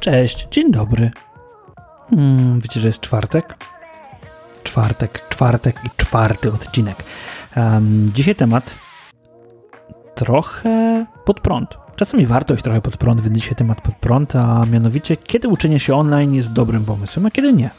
Cześć, 0.00 0.48
dzień 0.50 0.70
dobry. 0.70 1.10
Hmm, 2.10 2.60
wiecie, 2.60 2.80
że 2.80 2.86
jest 2.86 3.00
czwartek? 3.00 3.56
Czwartek, 4.62 5.28
czwartek 5.28 5.80
i 5.84 5.90
czwarty 5.96 6.52
odcinek. 6.52 7.04
Um, 7.56 8.10
dzisiaj 8.14 8.34
temat 8.34 8.74
trochę 10.14 11.06
pod 11.24 11.40
prąd. 11.40 11.78
Czasami 11.96 12.26
warto 12.26 12.54
iść 12.54 12.64
trochę 12.64 12.80
pod 12.80 12.96
prąd, 12.96 13.20
więc 13.20 13.38
dzisiaj 13.38 13.54
temat 13.54 13.80
pod 13.80 13.94
prąd, 13.94 14.36
a 14.36 14.66
mianowicie 14.66 15.16
kiedy 15.16 15.48
uczenie 15.48 15.80
się 15.80 15.94
online 15.94 16.34
jest 16.34 16.52
dobrym 16.52 16.84
pomysłem, 16.84 17.26
a 17.26 17.30
kiedy 17.30 17.52
nie. 17.52 17.70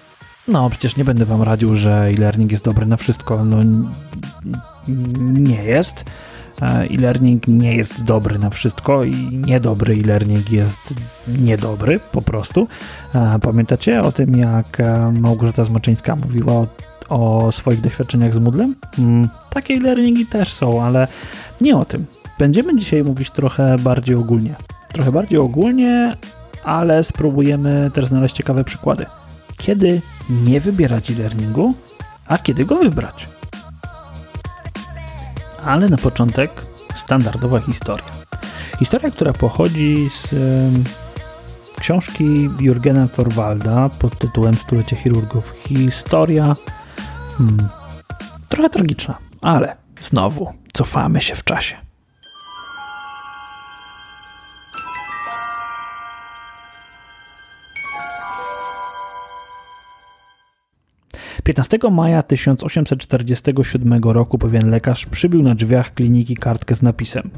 No, 0.48 0.70
przecież 0.70 0.98
nie 0.98 1.06
będę 1.06 1.26
wam 1.26 1.42
radził, 1.42 1.76
że 1.76 2.08
e-learning 2.08 2.52
jest 2.52 2.64
dobry 2.64 2.86
na 2.86 2.98
wszystko. 2.98 3.46
No, 3.46 3.58
nie 5.24 5.64
jest. 5.64 6.06
E-learning 6.62 7.48
nie 7.48 7.76
jest 7.76 8.04
dobry 8.04 8.40
na 8.40 8.50
wszystko 8.50 9.04
i 9.04 9.42
niedobry 9.46 9.94
e-learning 9.94 10.52
jest 10.52 10.94
niedobry 11.28 12.00
po 12.12 12.22
prostu. 12.22 12.68
E, 13.16 13.40
pamiętacie 13.42 14.02
o 14.02 14.12
tym, 14.12 14.36
jak 14.36 14.80
e, 14.80 15.14
Małgorzata 15.20 15.66
Zmaczyńska 15.66 16.16
mówiła 16.16 16.54
o, 16.54 16.68
o 17.10 17.52
swoich 17.52 17.82
doświadczeniach 17.82 18.34
z 18.34 18.40
Moodlem? 18.40 18.76
Mm, 19.00 19.30
takie 19.50 19.74
e-learningi 19.74 20.26
też 20.26 20.54
są, 20.54 20.84
ale 20.84 21.08
nie 21.62 21.78
o 21.78 21.86
tym. 21.86 22.06
Będziemy 22.40 22.76
dzisiaj 22.76 23.04
mówić 23.04 23.32
trochę 23.32 23.76
bardziej 23.80 24.16
ogólnie. 24.16 24.56
Trochę 24.94 25.12
bardziej 25.12 25.40
ogólnie, 25.40 26.16
ale 26.64 27.04
spróbujemy 27.04 27.92
też 27.94 28.06
znaleźć 28.06 28.36
ciekawe 28.36 28.64
przykłady. 28.64 29.06
Kiedy 29.58 30.02
nie 30.30 30.62
wybierać 30.62 31.12
e-learningu, 31.12 31.76
a 32.28 32.38
kiedy 32.38 32.66
go 32.66 32.76
wybrać. 32.76 33.28
Ale 35.66 35.90
na 35.90 35.98
początek 35.98 36.66
standardowa 37.06 37.60
historia. 37.60 38.06
Historia, 38.80 39.12
która 39.12 39.34
pochodzi 39.34 40.10
z 40.10 40.36
książki 41.80 42.50
Jurgena 42.60 43.08
Thorwalda 43.08 43.90
pod 43.90 44.20
tytułem 44.20 44.54
Stulecie 44.54 44.96
chirurgów. 44.96 45.56
Historia 45.68 46.54
hmm, 47.38 47.68
trochę 48.50 48.70
tragiczna, 48.70 49.18
ale 49.42 49.76
znowu 50.02 50.54
cofamy 50.74 51.22
się 51.22 51.36
w 51.36 51.44
czasie. 51.44 51.76
15 61.44 61.78
maja 61.92 62.22
1847 62.22 64.02
roku 64.04 64.38
pewien 64.38 64.70
lekarz 64.70 65.06
przybił 65.06 65.44
na 65.44 65.56
drzwiach 65.56 65.94
kliniki 65.94 66.36
kartkę 66.36 66.76
z 66.76 66.82
napisem 66.82 67.30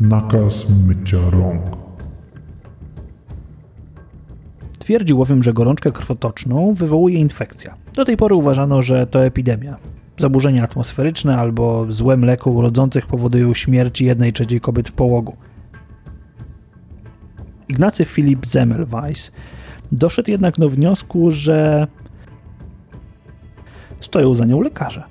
Nakaz 0.00 0.66
mycia 0.86 1.30
rąk. 1.30 1.62
Twierdził 4.78 5.16
bowiem, 5.16 5.42
że 5.42 5.52
gorączkę 5.52 5.92
krwotoczną 5.92 6.72
wywołuje 6.72 7.18
infekcja. 7.18 7.74
Do 7.94 8.04
tej 8.04 8.16
pory 8.16 8.34
uważano, 8.34 8.82
że 8.82 9.06
to 9.06 9.24
epidemia. 9.24 9.76
Zaburzenia 10.18 10.64
atmosferyczne 10.64 11.36
albo 11.36 11.86
złe 11.88 12.16
mleko 12.16 12.50
urodzących 12.50 13.06
powodują 13.06 13.54
śmierć 13.54 14.00
jednej 14.00 14.32
trzeciej 14.32 14.60
kobiet 14.60 14.88
w 14.88 14.92
połogu. 14.92 15.36
Ignacy 17.68 18.04
Filip 18.04 18.46
Zemmelweis 18.46 19.32
Doszedł 19.94 20.30
jednak 20.30 20.58
do 20.58 20.68
wniosku, 20.68 21.30
że 21.30 21.86
stoją 24.00 24.34
za 24.34 24.44
nią 24.44 24.60
lekarze. 24.60 25.02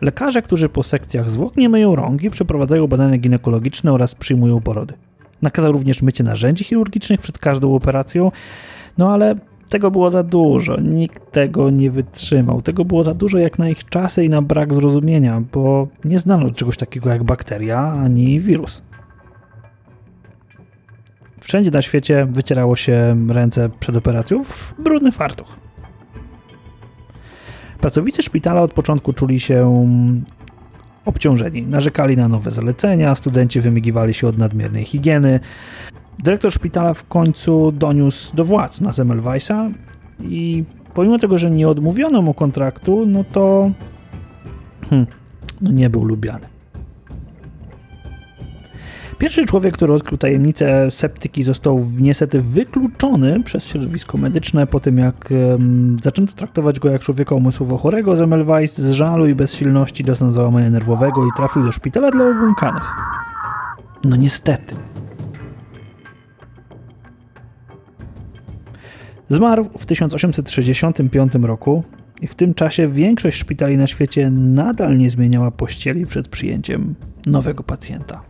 Lekarze, 0.00 0.42
którzy 0.42 0.68
po 0.68 0.82
sekcjach 0.82 1.30
zwłok 1.30 1.56
nie 1.56 1.68
myją 1.68 1.96
rąk 1.96 2.22
i 2.22 2.30
przeprowadzają 2.30 2.86
badania 2.86 3.18
ginekologiczne 3.18 3.92
oraz 3.92 4.14
przyjmują 4.14 4.60
porody. 4.60 4.94
Nakazał 5.42 5.72
również 5.72 6.02
mycie 6.02 6.24
narzędzi 6.24 6.64
chirurgicznych 6.64 7.20
przed 7.20 7.38
każdą 7.38 7.74
operacją, 7.74 8.32
no 8.98 9.12
ale 9.12 9.34
tego 9.70 9.90
było 9.90 10.10
za 10.10 10.22
dużo, 10.22 10.80
nikt 10.80 11.32
tego 11.32 11.70
nie 11.70 11.90
wytrzymał. 11.90 12.62
Tego 12.62 12.84
było 12.84 13.04
za 13.04 13.14
dużo 13.14 13.38
jak 13.38 13.58
na 13.58 13.68
ich 13.68 13.84
czasy 13.84 14.24
i 14.24 14.28
na 14.28 14.42
brak 14.42 14.74
zrozumienia, 14.74 15.42
bo 15.52 15.88
nie 16.04 16.18
znano 16.18 16.50
czegoś 16.50 16.76
takiego 16.76 17.10
jak 17.10 17.24
bakteria 17.24 17.92
ani 17.92 18.40
wirus. 18.40 18.82
Wszędzie 21.40 21.70
na 21.70 21.82
świecie 21.82 22.26
wycierało 22.30 22.76
się 22.76 23.26
ręce 23.28 23.70
przed 23.80 23.96
operacją 23.96 24.44
w 24.44 24.74
brudny 24.78 25.12
fartuch. 25.12 25.58
Pracownicy 27.80 28.22
szpitala 28.22 28.62
od 28.62 28.72
początku 28.72 29.12
czuli 29.12 29.40
się 29.40 29.86
obciążeni. 31.04 31.62
Narzekali 31.62 32.16
na 32.16 32.28
nowe 32.28 32.50
zalecenia, 32.50 33.14
studenci 33.14 33.60
wymigiwali 33.60 34.14
się 34.14 34.26
od 34.26 34.38
nadmiernej 34.38 34.84
higieny. 34.84 35.40
Dyrektor 36.18 36.52
szpitala 36.52 36.94
w 36.94 37.04
końcu 37.04 37.72
doniósł 37.72 38.36
do 38.36 38.44
władz 38.44 38.80
na 38.80 38.92
Semmelweisa 38.92 39.70
i 40.20 40.64
pomimo 40.94 41.18
tego, 41.18 41.38
że 41.38 41.50
nie 41.50 41.68
odmówiono 41.68 42.22
mu 42.22 42.34
kontraktu, 42.34 43.06
no 43.06 43.24
to 43.32 43.70
hmm, 44.90 45.06
no 45.60 45.72
nie 45.72 45.90
był 45.90 46.04
lubiany. 46.04 46.57
Pierwszy 49.18 49.46
człowiek, 49.46 49.74
który 49.74 49.92
odkrył 49.92 50.18
tajemnicę 50.18 50.90
septyki, 50.90 51.42
został 51.42 51.86
niestety 52.00 52.42
wykluczony 52.42 53.42
przez 53.42 53.66
środowisko 53.66 54.18
medyczne 54.18 54.66
po 54.66 54.80
tym, 54.80 54.98
jak 54.98 55.30
um, 55.30 55.96
zaczęto 56.02 56.32
traktować 56.32 56.80
go 56.80 56.90
jak 56.90 57.02
człowieka 57.02 57.34
umysłowo 57.34 57.76
chorego. 57.76 58.16
Zemmelweis 58.16 58.78
z 58.78 58.92
żalu 58.92 59.26
i 59.26 59.34
bezsilności 59.34 60.04
dostał 60.04 60.30
załamania 60.30 60.70
nerwowego 60.70 61.26
i 61.26 61.28
trafił 61.36 61.64
do 61.64 61.72
szpitala 61.72 62.10
dla 62.10 62.28
obłąkanych. 62.28 62.94
No 64.04 64.16
niestety. 64.16 64.76
Zmarł 69.28 69.68
w 69.78 69.86
1865 69.86 71.32
roku 71.42 71.84
i 72.20 72.26
w 72.26 72.34
tym 72.34 72.54
czasie 72.54 72.88
większość 72.88 73.38
szpitali 73.38 73.76
na 73.76 73.86
świecie 73.86 74.30
nadal 74.30 74.98
nie 74.98 75.10
zmieniała 75.10 75.50
pościeli 75.50 76.06
przed 76.06 76.28
przyjęciem 76.28 76.94
nowego 77.26 77.62
pacjenta. 77.62 78.27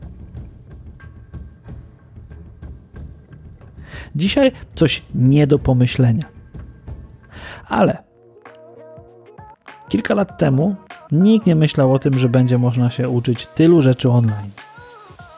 Dzisiaj 4.17 4.53
coś 4.75 5.03
nie 5.15 5.47
do 5.47 5.59
pomyślenia. 5.59 6.25
Ale 7.69 8.03
kilka 9.89 10.15
lat 10.15 10.39
temu 10.39 10.77
nikt 11.13 11.47
nie 11.47 11.55
myślał 11.55 11.95
o 11.95 11.99
tym, 11.99 12.19
że 12.19 12.29
będzie 12.29 12.59
można 12.59 12.91
się 12.91 13.09
uczyć 13.09 13.47
tylu 13.47 13.83
rzeczy 13.83 14.11
online. 14.11 14.51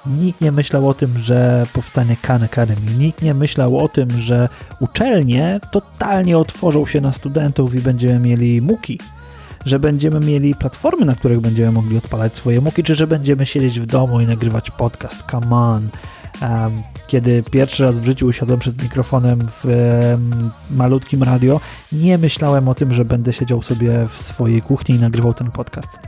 Nikt 0.06 0.40
nie 0.40 0.52
myślał 0.52 0.88
o 0.88 0.94
tym, 0.94 1.18
że 1.18 1.66
powstanie 1.72 2.16
Khan 2.22 2.42
Academy. 2.42 2.80
Nikt 2.98 3.22
nie 3.22 3.34
myślał 3.34 3.78
o 3.78 3.88
tym, 3.88 4.10
że 4.10 4.48
uczelnie 4.80 5.60
totalnie 5.72 6.38
otworzą 6.38 6.86
się 6.86 7.00
na 7.00 7.12
studentów 7.12 7.74
i 7.74 7.78
będziemy 7.78 8.18
mieli 8.18 8.62
muki. 8.62 9.00
Że 9.66 9.78
będziemy 9.78 10.20
mieli 10.20 10.54
platformy, 10.54 11.06
na 11.06 11.14
których 11.14 11.40
będziemy 11.40 11.72
mogli 11.72 11.98
odpalać 11.98 12.36
swoje 12.36 12.60
muki, 12.60 12.82
czy 12.82 12.94
że 12.94 13.06
będziemy 13.06 13.46
siedzieć 13.46 13.80
w 13.80 13.86
domu 13.86 14.20
i 14.20 14.26
nagrywać 14.26 14.70
podcast. 14.70 15.24
Come 15.30 15.56
on. 15.56 15.88
Kiedy 17.06 17.42
pierwszy 17.50 17.84
raz 17.84 17.98
w 17.98 18.04
życiu 18.04 18.26
usiadłem 18.26 18.58
przed 18.58 18.82
mikrofonem 18.82 19.38
w 19.48 19.64
malutkim 20.70 21.22
radio, 21.22 21.60
nie 21.92 22.18
myślałem 22.18 22.68
o 22.68 22.74
tym, 22.74 22.92
że 22.92 23.04
będę 23.04 23.32
siedział 23.32 23.62
sobie 23.62 24.06
w 24.08 24.22
swojej 24.22 24.62
kuchni 24.62 24.94
i 24.94 24.98
nagrywał 24.98 25.34
ten 25.34 25.50
podcast. 25.50 25.98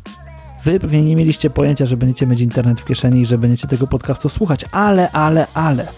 Wy 0.65 0.81
pewnie 0.81 1.03
nie 1.03 1.17
mieliście 1.17 1.51
pojęcia, 1.51 1.87
że 1.87 1.97
będziecie 1.97 2.27
mieć 2.27 2.41
internet 2.41 2.81
w 2.81 2.85
kieszeni 2.85 3.21
i 3.21 3.27
że 3.27 3.39
będziecie 3.39 3.69
tego 3.69 3.87
podcastu 3.87 4.29
słuchać, 4.29 4.65
ale, 4.73 5.11
ale, 5.11 5.47
ale. 5.55 5.89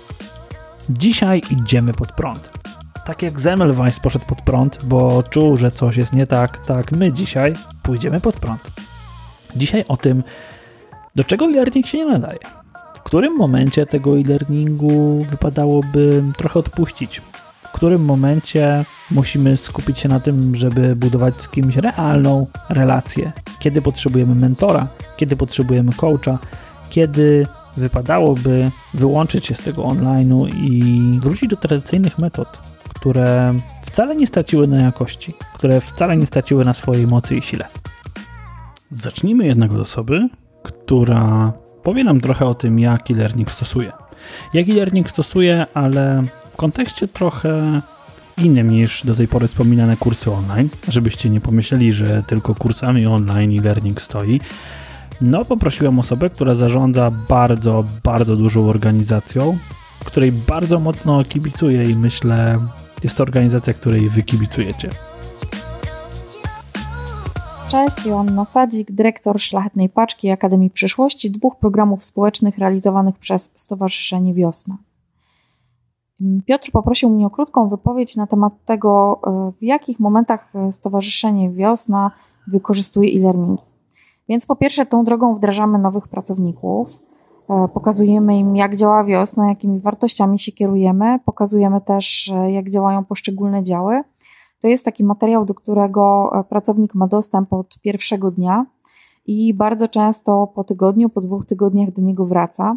Dzisiaj 0.91 1.43
idziemy 1.51 1.93
pod 1.93 2.12
prąd. 2.12 2.51
Tak 3.06 3.23
jak 3.23 3.41
Zemmelweis 3.41 4.01
poszedł 4.01 4.25
pod 4.25 4.43
prąd, 4.43 4.85
bo 4.85 5.23
czuł, 5.23 5.56
że 5.56 5.71
coś 5.71 5.97
jest 5.97 6.12
nie 6.12 6.26
tak, 6.26 6.67
tak 6.67 6.93
my 6.93 7.12
dzisiaj 7.12 7.53
pójdziemy 7.82 8.21
pod 8.21 8.35
prąd. 8.35 8.71
Dzisiaj 9.56 9.85
o 9.88 9.97
tym, 9.97 10.23
do 11.15 11.25
czego 11.25 11.44
e-learning 11.44 11.87
się 11.87 11.99
nie 11.99 12.06
nadaje 12.06 12.63
którym 13.14 13.37
momencie 13.37 13.87
tego 13.87 14.19
e-learningu 14.19 15.26
wypadałoby 15.31 16.22
trochę 16.37 16.58
odpuścić? 16.58 17.22
W 17.62 17.72
którym 17.72 18.05
momencie 18.05 18.84
musimy 19.11 19.56
skupić 19.56 19.99
się 19.99 20.08
na 20.08 20.20
tym, 20.20 20.56
żeby 20.56 20.96
budować 20.96 21.37
z 21.37 21.49
kimś 21.49 21.76
realną 21.76 22.46
relację? 22.69 23.32
Kiedy 23.58 23.82
potrzebujemy 23.82 24.34
mentora? 24.34 24.88
Kiedy 25.16 25.37
potrzebujemy 25.37 25.93
coacha? 25.93 26.38
Kiedy 26.90 27.46
wypadałoby 27.76 28.70
wyłączyć 28.94 29.46
się 29.46 29.55
z 29.55 29.61
tego 29.61 29.82
online'u 29.82 30.49
i 30.55 31.20
wrócić 31.20 31.50
do 31.50 31.56
tradycyjnych 31.56 32.19
metod, 32.19 32.49
które 32.94 33.55
wcale 33.82 34.16
nie 34.16 34.26
straciły 34.26 34.66
na 34.66 34.82
jakości, 34.82 35.34
które 35.55 35.81
wcale 35.81 36.16
nie 36.16 36.26
straciły 36.26 36.64
na 36.64 36.75
swojej 36.75 37.06
mocy 37.06 37.37
i 37.37 37.43
sile. 37.43 37.64
Zacznijmy 38.90 39.46
jednak 39.46 39.72
od 39.72 39.81
osoby, 39.81 40.28
która 40.62 41.52
powie 41.85 42.05
nam 42.05 42.21
trochę 42.21 42.47
o 42.47 42.55
tym, 42.55 42.79
jak 42.79 43.11
e-learning 43.11 43.53
stosuje. 43.53 43.93
Jak 44.55 44.69
e-learning 44.69 45.11
stosuje, 45.11 45.67
ale 45.75 46.25
w 46.51 46.57
kontekście 46.57 47.09
trochę 47.09 47.81
innym 48.39 48.71
niż 48.71 49.07
do 49.07 49.15
tej 49.15 49.29
pory 49.29 49.47
wspominane 49.47 49.97
kursy 49.97 50.31
online, 50.31 50.69
żebyście 50.89 51.31
nie 51.31 51.41
pomyśleli, 51.41 51.93
że 51.93 52.23
tylko 52.23 52.55
kursami 52.55 53.07
online 53.07 53.53
i 53.53 53.61
learning 53.61 54.01
stoi. 54.01 54.41
No, 55.21 55.45
poprosiłem 55.45 55.99
osobę, 55.99 56.31
która 56.31 56.55
zarządza 56.55 57.11
bardzo, 57.29 57.85
bardzo 58.05 58.37
dużą 58.37 58.69
organizacją, 58.69 59.59
której 60.05 60.33
bardzo 60.33 60.81
mocno 60.81 61.25
kibicuję 61.25 61.83
i 61.83 61.97
myślę, 61.97 62.59
jest 63.03 63.17
to 63.17 63.23
organizacja, 63.23 63.75
której 63.75 64.11
wy 64.11 64.23
kibicujecie. 64.23 64.89
Cześć, 67.75 68.06
Joanna 68.06 68.44
Sadzik, 68.44 68.93
dyrektor 68.93 69.41
Szlachetnej 69.41 69.88
Paczki 69.88 70.31
Akademii 70.31 70.71
Przyszłości, 70.71 71.31
dwóch 71.31 71.56
programów 71.56 72.05
społecznych 72.05 72.59
realizowanych 72.59 73.19
przez 73.19 73.50
Stowarzyszenie 73.55 74.35
Wiosna. 74.35 74.76
Piotr 76.47 76.71
poprosił 76.71 77.11
mnie 77.11 77.26
o 77.26 77.31
krótką 77.31 77.69
wypowiedź 77.69 78.17
na 78.17 78.26
temat 78.26 78.53
tego, 78.65 79.21
w 79.61 79.62
jakich 79.62 80.00
momentach 80.00 80.53
Stowarzyszenie 80.71 81.50
Wiosna 81.50 82.11
wykorzystuje 82.47 83.19
e-learning. 83.19 83.61
Więc 84.29 84.47
po 84.47 84.56
pierwsze, 84.56 84.87
tą 84.87 85.05
drogą 85.05 85.35
wdrażamy 85.35 85.79
nowych 85.79 86.09
pracowników, 86.09 87.03
pokazujemy 87.75 88.38
im, 88.38 88.56
jak 88.56 88.76
działa 88.76 89.05
wiosna, 89.05 89.49
jakimi 89.49 89.81
wartościami 89.81 90.38
się 90.38 90.53
kierujemy, 90.53 91.19
pokazujemy 91.25 91.81
też, 91.81 92.32
jak 92.53 92.71
działają 92.71 93.05
poszczególne 93.05 93.62
działy 93.62 94.03
to 94.64 94.69
jest 94.69 94.84
taki 94.84 95.05
materiał, 95.05 95.44
do 95.44 95.55
którego 95.55 96.31
e, 96.32 96.44
pracownik 96.44 96.94
ma 96.94 97.06
dostęp 97.06 97.52
od 97.52 97.78
pierwszego 97.78 98.31
dnia 98.31 98.66
i 99.26 99.55
bardzo 99.55 99.88
często 99.88 100.46
po 100.46 100.64
tygodniu, 100.64 101.08
po 101.08 101.20
dwóch 101.20 101.46
tygodniach 101.46 101.93
do 101.93 102.02
niego 102.02 102.26
wraca, 102.26 102.76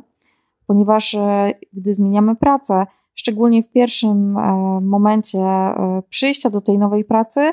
ponieważ 0.65 1.15
e, 1.15 1.53
gdy 1.73 1.93
zmieniamy 1.93 2.35
pracę, 2.35 2.85
szczególnie 3.13 3.63
w 3.63 3.71
pierwszym 3.71 4.37
e, 4.37 4.81
momencie 4.81 5.39
przyjścia 6.09 6.49
do 6.49 6.61
tej 6.61 6.79
nowej 6.79 7.05
pracy, 7.05 7.51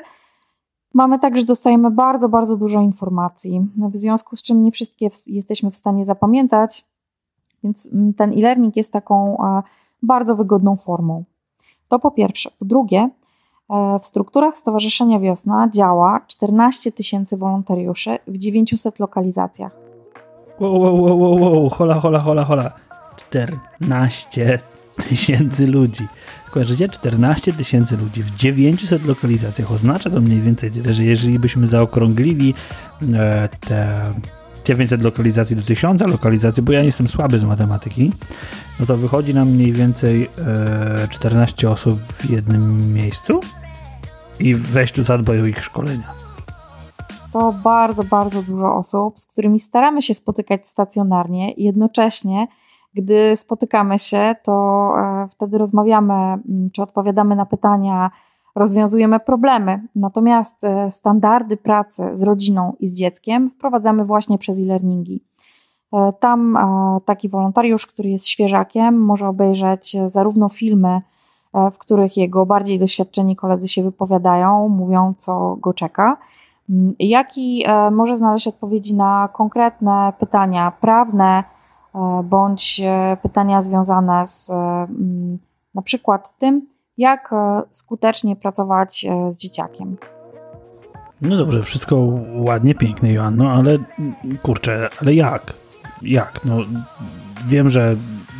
mamy 0.93 1.19
tak, 1.19 1.37
że 1.37 1.43
dostajemy 1.43 1.91
bardzo, 1.91 2.29
bardzo 2.29 2.57
dużo 2.57 2.81
informacji, 2.81 3.61
w 3.89 3.95
związku 3.95 4.35
z 4.35 4.43
czym 4.43 4.63
nie 4.63 4.71
wszystkie 4.71 5.09
jesteśmy 5.27 5.71
w 5.71 5.75
stanie 5.75 6.05
zapamiętać, 6.05 6.85
więc 7.63 7.89
mm, 7.93 8.13
ten 8.13 8.33
e-learning 8.33 8.75
jest 8.75 8.93
taką 8.93 9.37
bardzo 10.03 10.35
wygodną 10.35 10.77
formą. 10.77 11.23
To 11.87 11.99
po 11.99 12.11
pierwsze. 12.11 12.51
Po 12.59 12.65
drugie, 12.65 13.09
w 14.01 14.05
strukturach 14.05 14.57
Stowarzyszenia 14.57 15.19
Wiosna 15.19 15.69
działa 15.73 16.21
14 16.27 16.91
tysięcy 16.91 17.37
wolontariuszy 17.37 18.19
w 18.27 18.37
900 18.37 18.99
lokalizacjach. 18.99 19.71
Wow, 20.59 20.79
wow, 20.79 21.01
wow, 21.01 21.19
wow, 21.19 21.41
wow, 21.41 21.69
hola, 21.69 21.99
hola, 21.99 22.19
hola, 22.19 22.45
hola. 22.45 22.71
14 23.17 24.59
tysięcy 25.09 25.67
ludzi. 25.67 26.07
Kojarzycie? 26.51 26.89
14 26.89 27.53
tysięcy 27.53 27.97
ludzi 27.97 28.23
w 28.23 28.35
900 28.35 29.05
lokalizacjach. 29.05 29.71
Oznacza 29.71 30.09
to 30.09 30.21
mniej 30.21 30.41
więcej 30.41 30.71
tyle, 30.71 30.93
że 30.93 31.03
jeżeli 31.03 31.39
byśmy 31.39 31.67
zaokrąglili 31.67 32.53
e, 33.13 33.49
te 33.59 33.95
900 34.65 35.01
lokalizacji 35.01 35.55
do 35.55 35.61
1000 35.61 36.01
lokalizacji, 36.01 36.63
bo 36.63 36.71
ja 36.71 36.83
jestem 36.83 37.07
słaby 37.07 37.39
z 37.39 37.43
matematyki, 37.43 38.11
no 38.79 38.85
to 38.85 38.97
wychodzi 38.97 39.33
nam 39.33 39.49
mniej 39.49 39.71
więcej 39.71 40.29
e, 41.03 41.07
14 41.07 41.69
osób 41.69 41.99
w 41.99 42.29
jednym 42.29 42.93
miejscu 42.93 43.39
i 44.39 44.55
weź 44.55 44.91
tu 44.91 45.01
zadbaj 45.01 45.41
o 45.41 45.45
ich 45.45 45.63
szkolenia. 45.63 46.13
To 47.33 47.53
bardzo, 47.63 48.03
bardzo 48.03 48.43
dużo 48.43 48.75
osób, 48.75 49.19
z 49.19 49.25
którymi 49.25 49.59
staramy 49.59 50.01
się 50.01 50.13
spotykać 50.13 50.67
stacjonarnie 50.67 51.51
i 51.51 51.63
jednocześnie, 51.63 52.47
gdy 52.93 53.35
spotykamy 53.35 53.99
się, 53.99 54.35
to 54.43 54.91
e, 54.97 55.27
wtedy 55.31 55.57
rozmawiamy, 55.57 56.13
mm, 56.13 56.69
czy 56.73 56.83
odpowiadamy 56.83 57.35
na 57.35 57.45
pytania, 57.45 58.11
rozwiązujemy 58.55 59.19
problemy. 59.19 59.87
Natomiast 59.95 60.63
e, 60.63 60.91
standardy 60.91 61.57
pracy 61.57 62.09
z 62.13 62.23
rodziną 62.23 62.73
i 62.79 62.87
z 62.87 62.93
dzieckiem 62.93 63.49
wprowadzamy 63.49 64.05
właśnie 64.05 64.37
przez 64.37 64.59
e-learningi. 64.59 65.23
E, 65.93 66.13
tam 66.19 66.57
taki 67.05 67.29
wolontariusz, 67.29 67.87
który 67.87 68.09
jest 68.09 68.27
świeżakiem, 68.27 69.01
może 69.01 69.27
obejrzeć 69.27 69.97
zarówno 70.11 70.49
filmy, 70.49 71.01
E, 71.55 71.71
w 71.71 71.77
których 71.77 72.17
jego 72.17 72.45
bardziej 72.45 72.79
doświadczeni 72.79 73.35
koledzy 73.35 73.67
się 73.67 73.83
wypowiadają, 73.83 74.69
mówią, 74.69 75.13
co 75.17 75.55
go 75.55 75.73
czeka, 75.73 76.17
mm, 76.69 76.93
jak 76.99 77.37
i 77.37 77.63
e, 77.67 77.91
może 77.91 78.17
znaleźć 78.17 78.47
odpowiedzi 78.47 78.95
na 78.95 79.29
konkretne 79.33 80.13
pytania 80.19 80.71
prawne 80.81 81.43
e, 81.95 82.23
bądź 82.23 82.81
pytania 83.21 83.61
związane 83.61 84.25
z 84.25 84.49
mm, 84.49 85.37
na 85.75 85.81
przykład 85.81 86.37
tym, 86.37 86.67
jak 86.97 87.31
skutecznie 87.71 88.35
pracować 88.35 89.05
z 89.29 89.37
dzieciakiem. 89.37 89.97
No 91.21 91.37
dobrze, 91.37 91.63
wszystko 91.63 92.07
ładnie, 92.35 92.75
pięknie, 92.75 93.13
Joanno, 93.13 93.51
ale 93.51 93.77
kurczę, 94.41 94.89
ale 95.01 95.13
jak? 95.13 95.53
Jak? 96.01 96.45
No 96.45 96.57
wiem, 97.47 97.69
że 97.69 97.95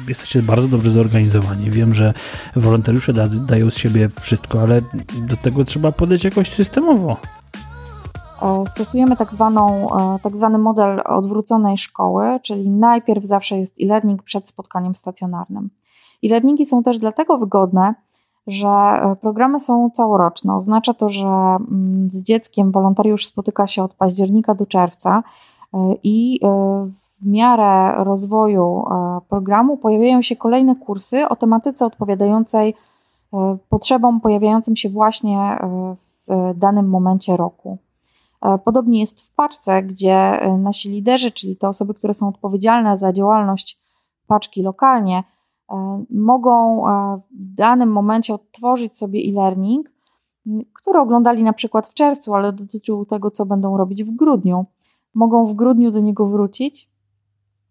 jesteście 0.07 0.42
bardzo 0.42 0.68
dobrze 0.68 0.92
zorganizowani. 0.92 1.69
Wiem, 1.69 1.94
że 1.94 2.13
wolontariusze 2.56 3.13
da, 3.13 3.28
dają 3.28 3.69
z 3.69 3.78
siebie 3.78 4.10
wszystko, 4.19 4.62
ale 4.62 4.81
do 5.28 5.38
tego 5.38 5.63
trzeba 5.63 5.92
podejść 5.92 6.24
jakoś 6.24 6.52
systemowo. 6.52 7.18
E, 8.42 8.63
stosujemy 8.68 9.16
tak, 9.16 9.34
zwaną, 9.34 9.90
e, 10.16 10.19
tak 10.19 10.38
zwany 10.38 10.57
model 10.57 11.02
odwróconej 11.06 11.78
szkoły, 11.78 12.40
czyli 12.44 12.69
najpierw 12.69 13.25
zawsze 13.25 13.57
jest 13.57 13.75
e-learning 13.81 14.24
przed 14.24 14.50
spotkaniem 14.50 14.96
stacjonarnym. 14.96 15.69
E-learningi 16.24 16.66
są 16.66 16.84
też 16.84 16.98
dlatego 16.98 17.38
wygodne, 17.38 17.94
że 18.47 18.68
e, 18.68 19.15
programy 19.21 19.59
są 19.59 19.89
całoroczne. 19.89 20.56
Oznacza 20.56 20.94
to, 20.94 21.09
że 21.09 21.27
mm, 21.27 22.07
z 22.12 22.24
dzieckiem 22.24 22.71
wolontariusz 22.71 23.25
spotyka 23.25 23.68
się 23.68 23.83
od 23.83 23.94
października 23.94 24.56
do 24.56 24.65
czerwca 24.65 25.24
i 26.03 26.39
w 27.21 27.25
miarę 27.25 28.03
rozwoju 28.03 28.86
e, 28.92 29.19
programu 29.30 29.77
pojawiają 29.77 30.21
się 30.21 30.36
kolejne 30.36 30.75
kursy 30.75 31.30
o 31.30 31.36
tematyce 31.36 31.86
odpowiadającej 31.86 32.74
e, 33.33 33.57
potrzebom 33.69 34.21
pojawiającym 34.21 34.75
się 34.75 34.89
właśnie 34.89 35.39
e, 35.39 35.95
w 36.27 36.57
danym 36.57 36.89
momencie 36.89 37.38
roku. 37.38 37.77
Podobnie 38.65 39.00
jest 39.00 39.27
w 39.27 39.36
paczce, 39.36 39.83
gdzie 39.83 40.39
nasi 40.57 40.89
liderzy, 40.89 41.31
czyli 41.31 41.56
te 41.56 41.68
osoby, 41.68 41.94
które 41.94 42.13
są 42.13 42.27
odpowiedzialne 42.27 42.97
za 42.97 43.13
działalność 43.13 43.80
paczki 44.27 44.62
lokalnie, 44.62 45.24
mogą 46.10 46.84
w 47.32 47.56
danym 47.56 47.92
momencie 47.92 48.34
odtworzyć 48.34 48.98
sobie 48.98 49.20
e-learning, 49.20 49.92
który 50.74 51.00
oglądali 51.00 51.44
na 51.44 51.54
przykład 51.54 51.88
w 51.88 51.94
czerwcu, 51.94 52.34
ale 52.34 52.54
dotyczył 52.54 53.06
tego, 53.06 53.31
co 53.31 53.45
będą 53.45 53.78
robić 53.78 54.04
w 54.04 54.12
grudniu. 54.12 54.66
Mogą 55.14 55.45
w 55.45 55.54
grudniu 55.54 55.92
do 55.92 56.00
niego 56.00 56.28
wrócić 56.28 56.95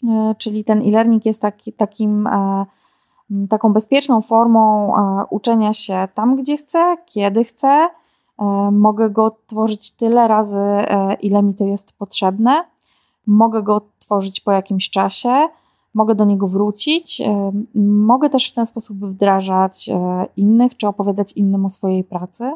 E, 0.09 0.35
czyli 0.39 0.65
ten 0.65 0.83
e-learning 0.83 1.27
jest 1.27 1.43
taki, 1.43 1.73
takim, 1.73 2.27
e, 2.27 2.67
taką 3.49 3.73
bezpieczną 3.73 4.21
formą 4.21 4.95
e, 4.97 5.25
uczenia 5.31 5.73
się 5.73 6.09
tam, 6.15 6.37
gdzie 6.37 6.57
chcę, 6.57 6.97
kiedy 7.07 7.45
chcę. 7.45 7.89
Mogę 8.73 9.11
go 9.11 9.25
odtworzyć 9.25 9.97
tyle 9.97 10.29
razy, 10.29 10.61
ile 11.21 11.43
mi 11.43 11.55
to 11.55 11.65
jest 11.65 11.99
potrzebne. 11.99 12.65
Mogę 13.27 13.63
go 13.63 13.75
odtworzyć 13.75 14.41
po 14.41 14.53
jakimś 14.53 14.91
czasie, 14.91 15.49
mogę 15.95 16.15
do 16.15 16.25
niego 16.25 16.47
wrócić. 16.47 17.23
Mogę 17.85 18.31
też 18.31 18.51
w 18.51 18.55
ten 18.55 18.67
sposób 18.67 18.99
wdrażać 19.05 19.91
innych, 20.37 20.77
czy 20.77 20.87
opowiadać 20.89 21.33
innym 21.33 21.67
o 21.67 21.71
swojej 21.71 22.05
pracy. 22.05 22.53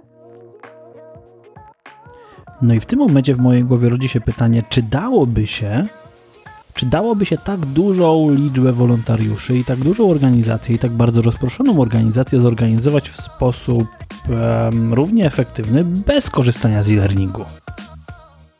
No 2.62 2.74
i 2.74 2.80
w 2.80 2.86
tym 2.86 2.98
momencie 2.98 3.34
w 3.34 3.38
mojej 3.38 3.64
głowie 3.64 3.88
rodzi 3.88 4.08
się 4.08 4.20
pytanie, 4.20 4.62
czy 4.68 4.82
dałoby 4.82 5.46
się 5.46 5.86
czy 6.78 6.86
dałoby 6.86 7.26
się 7.26 7.36
tak 7.36 7.66
dużą 7.66 8.30
liczbę 8.30 8.72
wolontariuszy 8.72 9.58
i 9.58 9.64
tak 9.64 9.78
dużą 9.78 10.10
organizację 10.10 10.74
i 10.74 10.78
tak 10.78 10.92
bardzo 10.92 11.22
rozproszoną 11.22 11.80
organizację 11.80 12.40
zorganizować 12.40 13.08
w 13.08 13.16
sposób 13.16 13.84
um, 14.30 14.94
równie 14.94 15.26
efektywny 15.26 15.84
bez 15.84 16.30
korzystania 16.30 16.82
z 16.82 16.90
e-learningu? 16.90 17.42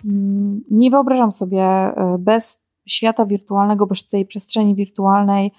Mm, 0.05 0.61
nie 0.71 0.91
wyobrażam 0.91 1.33
sobie 1.33 1.63
e, 1.63 2.17
bez 2.19 2.61
świata 2.89 3.27
wirtualnego, 3.27 3.87
bez 3.87 4.07
tej 4.07 4.27
przestrzeni 4.27 4.75
wirtualnej 4.75 5.53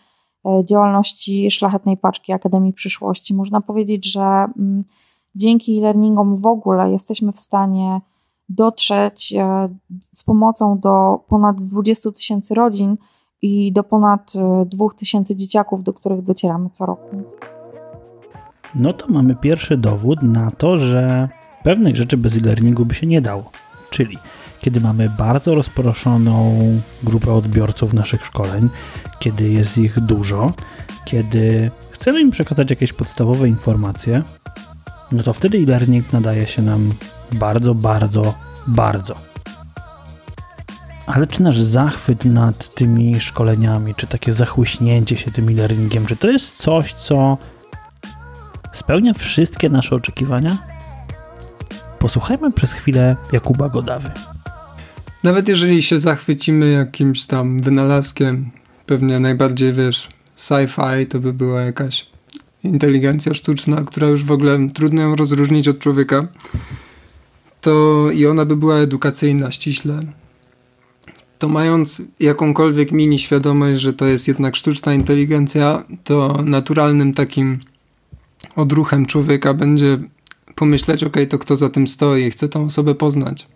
e, 0.45 0.65
działalności 0.65 1.51
Szlachetnej 1.51 1.97
Paczki 1.97 2.31
Akademii 2.31 2.73
Przyszłości. 2.73 3.33
Można 3.33 3.61
powiedzieć, 3.61 4.11
że 4.11 4.21
mm, 4.21 4.83
dzięki 5.35 5.77
e-learningom 5.77 6.35
w 6.35 6.45
ogóle 6.45 6.91
jesteśmy 6.91 7.31
w 7.31 7.39
stanie 7.39 8.01
dotrzeć 8.49 9.33
e, 9.33 9.69
z 10.11 10.23
pomocą 10.23 10.79
do 10.79 11.19
ponad 11.27 11.67
20 11.67 12.11
tysięcy 12.11 12.55
rodzin 12.55 12.97
i 13.41 13.73
do 13.73 13.83
ponad 13.83 14.33
2 14.65 14.85
e, 14.85 14.89
tysięcy 14.97 15.35
dzieciaków, 15.35 15.83
do 15.83 15.93
których 15.93 16.21
docieramy 16.21 16.69
co 16.69 16.85
roku. 16.85 17.21
No 18.75 18.93
to 18.93 19.07
mamy 19.07 19.35
pierwszy 19.35 19.77
dowód 19.77 20.23
na 20.23 20.51
to, 20.51 20.77
że 20.77 21.29
pewnych 21.63 21.95
rzeczy 21.95 22.17
bez 22.17 22.37
e-learningu 22.37 22.85
by 22.85 22.93
się 22.93 23.07
nie 23.07 23.21
dało. 23.21 23.43
Czyli 23.89 24.17
kiedy 24.61 24.81
mamy 24.81 25.09
bardzo 25.09 25.55
rozproszoną 25.55 26.59
grupę 27.03 27.33
odbiorców 27.33 27.93
naszych 27.93 28.25
szkoleń, 28.25 28.69
kiedy 29.19 29.49
jest 29.49 29.77
ich 29.77 29.99
dużo, 29.99 30.53
kiedy 31.05 31.71
chcemy 31.91 32.21
im 32.21 32.31
przekazać 32.31 32.69
jakieś 32.69 32.93
podstawowe 32.93 33.47
informacje, 33.47 34.23
no 35.11 35.23
to 35.23 35.33
wtedy 35.33 35.57
e-learning 35.57 36.13
nadaje 36.13 36.47
się 36.47 36.61
nam 36.61 36.93
bardzo, 37.31 37.75
bardzo, 37.75 38.33
bardzo. 38.67 39.15
Ale 41.07 41.27
czy 41.27 41.43
nasz 41.43 41.61
zachwyt 41.61 42.25
nad 42.25 42.73
tymi 42.73 43.19
szkoleniami, 43.19 43.95
czy 43.95 44.07
takie 44.07 44.33
zachłyśnięcie 44.33 45.17
się 45.17 45.31
tym 45.31 45.49
e-learningiem, 45.49 46.05
czy 46.05 46.15
to 46.15 46.29
jest 46.29 46.57
coś, 46.57 46.93
co 46.93 47.37
spełnia 48.73 49.13
wszystkie 49.13 49.69
nasze 49.69 49.95
oczekiwania? 49.95 50.57
Posłuchajmy 51.99 52.51
przez 52.51 52.73
chwilę 52.73 53.15
Jakuba 53.31 53.69
Godawy. 53.69 54.11
Nawet 55.23 55.47
jeżeli 55.47 55.81
się 55.81 55.99
zachwycimy 55.99 56.71
jakimś 56.71 57.25
tam 57.25 57.59
wynalazkiem, 57.59 58.51
pewnie 58.85 59.19
najbardziej 59.19 59.73
wiesz, 59.73 60.09
sci-fi 60.37 61.07
to 61.07 61.19
by 61.19 61.33
była 61.33 61.61
jakaś 61.61 62.07
inteligencja 62.63 63.33
sztuczna, 63.33 63.81
która 63.81 64.07
już 64.07 64.23
w 64.23 64.31
ogóle 64.31 64.69
trudno 64.73 65.01
ją 65.01 65.15
rozróżnić 65.15 65.67
od 65.67 65.79
człowieka, 65.79 66.27
to 67.61 68.05
i 68.11 68.25
ona 68.25 68.45
by 68.45 68.55
była 68.55 68.75
edukacyjna 68.75 69.51
ściśle, 69.51 69.99
to 71.39 71.47
mając 71.49 72.01
jakąkolwiek 72.19 72.91
mini 72.91 73.19
świadomość, 73.19 73.81
że 73.81 73.93
to 73.93 74.05
jest 74.05 74.27
jednak 74.27 74.55
sztuczna 74.55 74.93
inteligencja, 74.93 75.83
to 76.03 76.41
naturalnym 76.45 77.13
takim 77.13 77.59
odruchem 78.55 79.05
człowieka 79.05 79.53
będzie 79.53 79.97
pomyśleć, 80.59 81.03
ok, 81.03 81.17
to 81.29 81.39
kto 81.39 81.55
za 81.55 81.69
tym 81.69 81.87
stoi, 81.87 82.31
chcę 82.31 82.49
tą 82.49 82.65
osobę 82.65 82.95
poznać. 82.95 83.47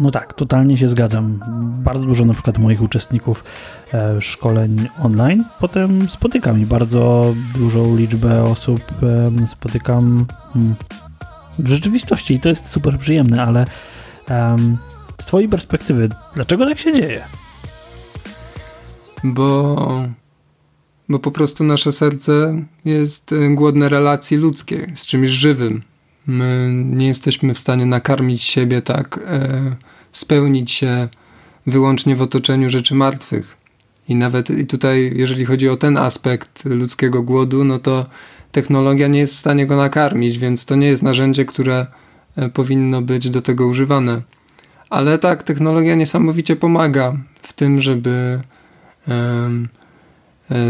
No 0.00 0.10
tak, 0.10 0.34
totalnie 0.34 0.78
się 0.78 0.88
zgadzam. 0.88 1.40
Bardzo 1.84 2.06
dużo 2.06 2.24
na 2.24 2.34
przykład 2.34 2.58
moich 2.58 2.82
uczestników 2.82 3.44
e, 3.94 4.20
szkoleń 4.20 4.88
online 5.02 5.44
potem 5.60 6.08
spotykam 6.08 6.60
i 6.60 6.66
bardzo 6.66 7.34
dużą 7.54 7.96
liczbę 7.96 8.42
osób 8.42 8.80
e, 9.02 9.46
spotykam 9.46 10.26
hmm, 10.52 10.74
w 11.58 11.68
rzeczywistości 11.68 12.34
i 12.34 12.40
to 12.40 12.48
jest 12.48 12.68
super 12.68 12.98
przyjemne, 12.98 13.42
ale 13.42 13.66
e, 14.30 14.56
z 15.20 15.26
Twojej 15.26 15.48
perspektywy, 15.48 16.08
dlaczego 16.34 16.66
tak 16.66 16.78
się 16.78 16.92
dzieje? 16.92 17.24
Bo, 19.24 20.08
bo 21.08 21.18
po 21.18 21.30
prostu 21.30 21.64
nasze 21.64 21.92
serce 21.92 22.62
jest 22.84 23.32
e, 23.32 23.54
głodne 23.54 23.88
relacji 23.88 24.36
ludzkiej 24.36 24.92
z 24.94 25.06
czymś 25.06 25.30
żywym. 25.30 25.82
My 26.26 26.70
nie 26.74 27.06
jesteśmy 27.06 27.54
w 27.54 27.58
stanie 27.58 27.86
nakarmić 27.86 28.42
siebie 28.42 28.82
tak, 28.82 29.20
e, 29.26 29.76
spełnić 30.12 30.70
się 30.70 31.08
wyłącznie 31.66 32.16
w 32.16 32.22
otoczeniu 32.22 32.70
rzeczy 32.70 32.94
martwych. 32.94 33.56
I 34.08 34.14
nawet 34.14 34.50
i 34.50 34.66
tutaj, 34.66 35.12
jeżeli 35.16 35.44
chodzi 35.44 35.68
o 35.68 35.76
ten 35.76 35.96
aspekt 35.96 36.64
ludzkiego 36.64 37.22
głodu, 37.22 37.64
no 37.64 37.78
to 37.78 38.06
technologia 38.52 39.08
nie 39.08 39.18
jest 39.18 39.34
w 39.34 39.38
stanie 39.38 39.66
go 39.66 39.76
nakarmić, 39.76 40.38
więc 40.38 40.64
to 40.64 40.76
nie 40.76 40.86
jest 40.86 41.02
narzędzie, 41.02 41.44
które 41.44 41.86
e, 42.36 42.48
powinno 42.48 43.02
być 43.02 43.30
do 43.30 43.42
tego 43.42 43.66
używane. 43.66 44.22
Ale 44.90 45.18
tak, 45.18 45.42
technologia 45.42 45.94
niesamowicie 45.94 46.56
pomaga 46.56 47.16
w 47.42 47.52
tym, 47.52 47.80
żeby 47.80 48.40
e, 49.08 49.50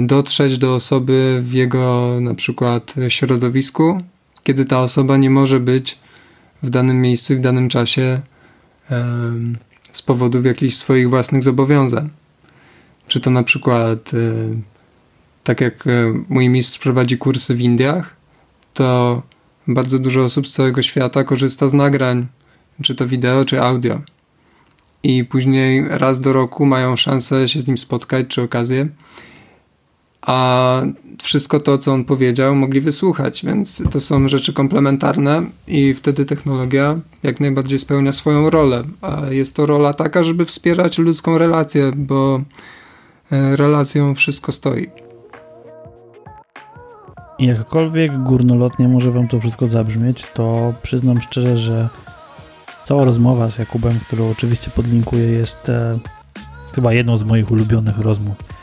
dotrzeć 0.02 0.59
do 0.59 0.75
osoby 0.75 1.42
w 1.45 1.52
jego 1.52 2.16
na 2.21 2.35
przykład 2.35 2.95
środowisku, 3.09 4.00
kiedy 4.42 4.64
ta 4.64 4.80
osoba 4.83 5.16
nie 5.16 5.30
może 5.30 5.61
być 5.61 5.99
w 6.62 6.71
danym 6.71 7.00
miejscu 7.02 7.33
i 7.33 7.37
w 7.37 7.40
danym 7.40 7.68
czasie 7.68 8.21
z 9.92 10.02
powodów 10.02 10.47
jakichś 10.47 10.75
swoich 10.75 11.11
własnych 11.11 11.42
zobowiązań. 11.42 12.11
Czy 13.09 13.21
to 13.21 13.30
na 13.30 13.42
przykład, 13.42 14.14
e, 14.14 14.18
tak 15.45 15.61
jak 15.61 15.87
e, 15.87 15.90
mój 16.28 16.49
mistrz 16.49 16.78
prowadzi 16.78 17.18
kursy 17.18 17.54
w 17.54 17.61
Indiach, 17.61 18.16
to 18.75 19.23
bardzo 19.68 19.99
dużo 19.99 20.25
osób 20.25 20.49
z 20.49 20.52
całego 20.52 20.83
świata 20.83 21.25
korzysta 21.25 21.68
z 21.68 21.75
nagrań, 21.75 22.26
czy 22.83 22.95
to 22.95 23.06
wideo, 23.06 23.45
czy 23.45 23.62
audio. 23.62 24.00
I 25.02 25.25
później 25.25 25.85
raz 25.88 26.21
do 26.21 26.33
roku 26.33 26.66
mają 26.66 26.97
szansę 26.97 27.49
się 27.49 27.61
z 27.61 27.66
nim 27.66 27.78
spotkać, 27.78 28.26
czy 28.28 28.42
okazję 28.42 28.88
a 30.26 30.83
wszystko 31.23 31.61
to, 31.61 31.78
co 31.78 31.92
on 31.92 32.04
powiedział, 32.04 32.54
mogli 32.54 32.80
wysłuchać, 32.80 33.45
więc 33.45 33.83
to 33.90 34.00
są 34.00 34.28
rzeczy 34.28 34.52
komplementarne 34.52 35.42
i 35.68 35.95
wtedy 35.95 36.25
technologia 36.25 36.99
jak 37.23 37.40
najbardziej 37.40 37.78
spełnia 37.78 38.12
swoją 38.12 38.50
rolę. 38.50 38.85
A 39.02 39.23
jest 39.30 39.56
to 39.56 39.66
rola 39.66 39.95
taka, 39.95 40.23
żeby 40.23 40.47
wspierać 40.47 40.99
ludzką 40.99 41.38
relację, 41.38 41.92
bo 41.97 42.40
e, 43.33 43.56
relacją 43.56 44.14
wszystko 44.14 44.52
stoi. 44.52 44.90
Jakkolwiek 47.38 48.23
górnolotnie 48.23 48.88
może 48.88 49.11
wam 49.11 49.28
to 49.28 49.40
wszystko 49.40 49.66
zabrzmieć, 49.66 50.26
to 50.35 50.75
przyznam 50.83 51.21
szczerze, 51.21 51.59
że 51.59 51.88
cała 52.85 53.04
rozmowa 53.04 53.50
z 53.50 53.59
Jakubem, 53.59 53.99
którą 54.06 54.30
oczywiście 54.30 54.71
podlinkuję, 54.71 55.25
jest 55.25 55.68
e, 55.68 55.99
chyba 56.75 56.92
jedną 56.92 57.16
z 57.16 57.23
moich 57.23 57.50
ulubionych 57.50 57.99
rozmów 57.99 58.56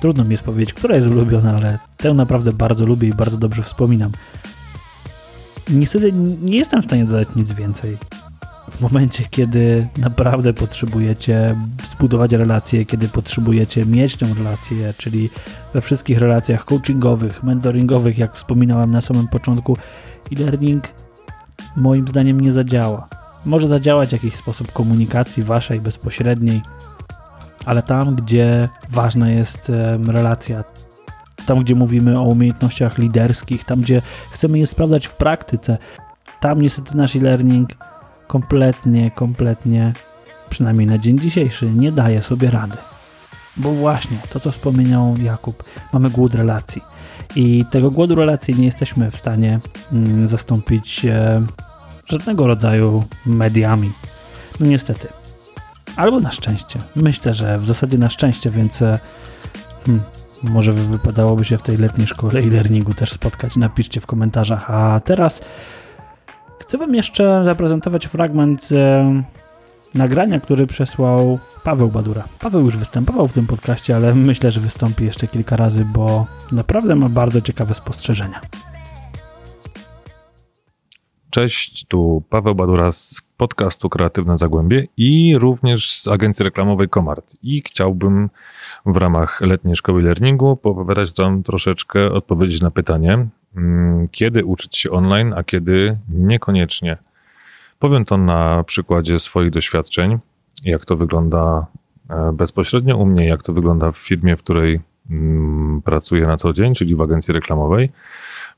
Trudno 0.00 0.24
mi 0.24 0.30
jest 0.30 0.42
powiedzieć, 0.42 0.74
która 0.74 0.96
jest 0.96 1.08
ulubiona, 1.08 1.52
ale 1.52 1.78
tę 1.96 2.14
naprawdę 2.14 2.52
bardzo 2.52 2.86
lubię 2.86 3.08
i 3.08 3.14
bardzo 3.14 3.36
dobrze 3.36 3.62
wspominam. 3.62 4.12
Niestety 5.70 6.12
nie 6.42 6.58
jestem 6.58 6.82
w 6.82 6.84
stanie 6.84 7.04
dodać 7.04 7.28
nic 7.36 7.52
więcej. 7.52 7.96
W 8.70 8.80
momencie, 8.80 9.24
kiedy 9.30 9.88
naprawdę 9.98 10.54
potrzebujecie 10.54 11.56
zbudować 11.92 12.32
relacje, 12.32 12.84
kiedy 12.84 13.08
potrzebujecie 13.08 13.86
mieć 13.86 14.16
tę 14.16 14.26
relację, 14.38 14.94
czyli 14.98 15.30
we 15.74 15.80
wszystkich 15.80 16.18
relacjach 16.18 16.64
coachingowych, 16.64 17.42
mentoringowych, 17.42 18.18
jak 18.18 18.36
wspominałem 18.36 18.90
na 18.90 19.00
samym 19.00 19.28
początku, 19.28 19.76
e-learning 20.32 20.84
moim 21.76 22.08
zdaniem 22.08 22.40
nie 22.40 22.52
zadziała. 22.52 23.08
Może 23.44 23.68
zadziałać 23.68 24.12
jakiś 24.12 24.34
sposób 24.34 24.72
komunikacji 24.72 25.42
waszej 25.42 25.80
bezpośredniej, 25.80 26.60
ale 27.66 27.82
tam, 27.82 28.14
gdzie 28.14 28.68
ważna 28.90 29.30
jest 29.30 29.72
relacja, 30.06 30.64
tam, 31.46 31.60
gdzie 31.60 31.74
mówimy 31.74 32.18
o 32.20 32.22
umiejętnościach 32.22 32.98
liderskich, 32.98 33.64
tam, 33.64 33.80
gdzie 33.80 34.02
chcemy 34.32 34.58
je 34.58 34.66
sprawdzać 34.66 35.06
w 35.06 35.14
praktyce, 35.14 35.78
tam 36.40 36.62
niestety 36.62 36.96
nasz 36.96 37.16
e-learning 37.16 37.70
kompletnie, 38.26 39.10
kompletnie, 39.10 39.92
przynajmniej 40.50 40.86
na 40.86 40.98
dzień 40.98 41.18
dzisiejszy, 41.18 41.70
nie 41.70 41.92
daje 41.92 42.22
sobie 42.22 42.50
rady. 42.50 42.76
Bo 43.56 43.72
właśnie 43.72 44.18
to, 44.32 44.40
co 44.40 44.52
wspomniał 44.52 45.16
Jakub, 45.22 45.64
mamy 45.92 46.10
głód 46.10 46.34
relacji. 46.34 46.82
I 47.36 47.64
tego 47.70 47.90
głodu 47.90 48.14
relacji 48.14 48.54
nie 48.54 48.66
jesteśmy 48.66 49.10
w 49.10 49.16
stanie 49.16 49.58
mm, 49.92 50.28
zastąpić 50.28 51.04
e, 51.04 51.42
żadnego 52.06 52.46
rodzaju 52.46 53.04
mediami. 53.26 53.90
No 54.60 54.66
niestety. 54.66 55.19
Albo 56.00 56.20
na 56.20 56.32
szczęście. 56.32 56.78
Myślę, 56.96 57.34
że 57.34 57.58
w 57.58 57.66
zasadzie 57.66 57.98
na 57.98 58.10
szczęście, 58.10 58.50
więc 58.50 58.82
e, 58.82 58.98
hmm, 59.86 60.04
może 60.42 60.72
wypadałoby 60.72 61.44
się 61.44 61.58
w 61.58 61.62
tej 61.62 61.76
letniej 61.76 62.06
szkole 62.06 62.40
e-learningu 62.40 62.94
też 62.94 63.12
spotkać. 63.12 63.56
Napiszcie 63.56 64.00
w 64.00 64.06
komentarzach. 64.06 64.70
A 64.70 65.00
teraz 65.04 65.44
chcę 66.60 66.78
Wam 66.78 66.94
jeszcze 66.94 67.42
zaprezentować 67.44 68.06
fragment 68.06 68.68
e, 68.72 69.22
nagrania, 69.94 70.40
który 70.40 70.66
przesłał 70.66 71.38
Paweł 71.64 71.88
Badura. 71.88 72.24
Paweł 72.38 72.64
już 72.64 72.76
występował 72.76 73.28
w 73.28 73.32
tym 73.32 73.46
podcaście, 73.46 73.96
ale 73.96 74.14
myślę, 74.30 74.50
że 74.50 74.60
wystąpi 74.60 75.04
jeszcze 75.04 75.26
kilka 75.26 75.56
razy, 75.56 75.84
bo 75.84 76.26
naprawdę 76.52 76.94
ma 76.94 77.08
bardzo 77.08 77.40
ciekawe 77.40 77.74
spostrzeżenia. 77.74 78.40
Cześć, 81.30 81.84
tu 81.86 82.22
Paweł 82.30 82.54
Badura 82.54 82.92
z 82.92 83.29
podcastu 83.40 83.88
Kreatywne 83.88 84.38
Zagłębie 84.38 84.86
i 84.96 85.38
również 85.38 85.92
z 85.92 86.08
agencji 86.08 86.44
reklamowej 86.44 86.88
Komart. 86.88 87.34
I 87.42 87.62
chciałbym 87.66 88.30
w 88.86 88.96
ramach 88.96 89.40
letniej 89.40 89.76
szkoły 89.76 90.02
learningu 90.02 90.56
popowiadać 90.56 91.12
Wam 91.18 91.42
troszeczkę, 91.42 92.12
odpowiedzieć 92.12 92.60
na 92.60 92.70
pytanie, 92.70 93.26
mm, 93.56 94.08
kiedy 94.08 94.44
uczyć 94.44 94.76
się 94.76 94.90
online, 94.90 95.34
a 95.36 95.44
kiedy 95.44 95.98
niekoniecznie. 96.08 96.96
Powiem 97.78 98.04
to 98.04 98.16
na 98.16 98.64
przykładzie 98.64 99.20
swoich 99.20 99.50
doświadczeń, 99.50 100.18
jak 100.64 100.84
to 100.84 100.96
wygląda 100.96 101.66
e, 102.10 102.32
bezpośrednio 102.32 102.96
u 102.96 103.06
mnie, 103.06 103.26
jak 103.26 103.42
to 103.42 103.52
wygląda 103.52 103.92
w 103.92 103.98
firmie, 103.98 104.36
w 104.36 104.42
której 104.42 104.80
mm, 105.10 105.82
pracuję 105.82 106.26
na 106.26 106.36
co 106.36 106.52
dzień, 106.52 106.74
czyli 106.74 106.96
w 106.96 107.00
agencji 107.00 107.34
reklamowej. 107.34 107.92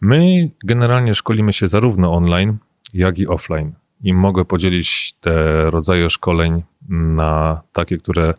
My 0.01 0.51
generalnie 0.65 1.15
szkolimy 1.15 1.53
się 1.53 1.69
zarówno 1.69 2.13
online, 2.13 2.57
jak 2.95 3.19
i 3.19 3.29
offline. 3.29 3.73
I 4.03 4.15
mogę 4.15 4.45
podzielić 4.45 5.15
te 5.21 5.71
rodzaje 5.71 6.11
szkoleń 6.11 6.63
na 6.89 7.61
takie, 7.73 7.99
które 7.99 8.35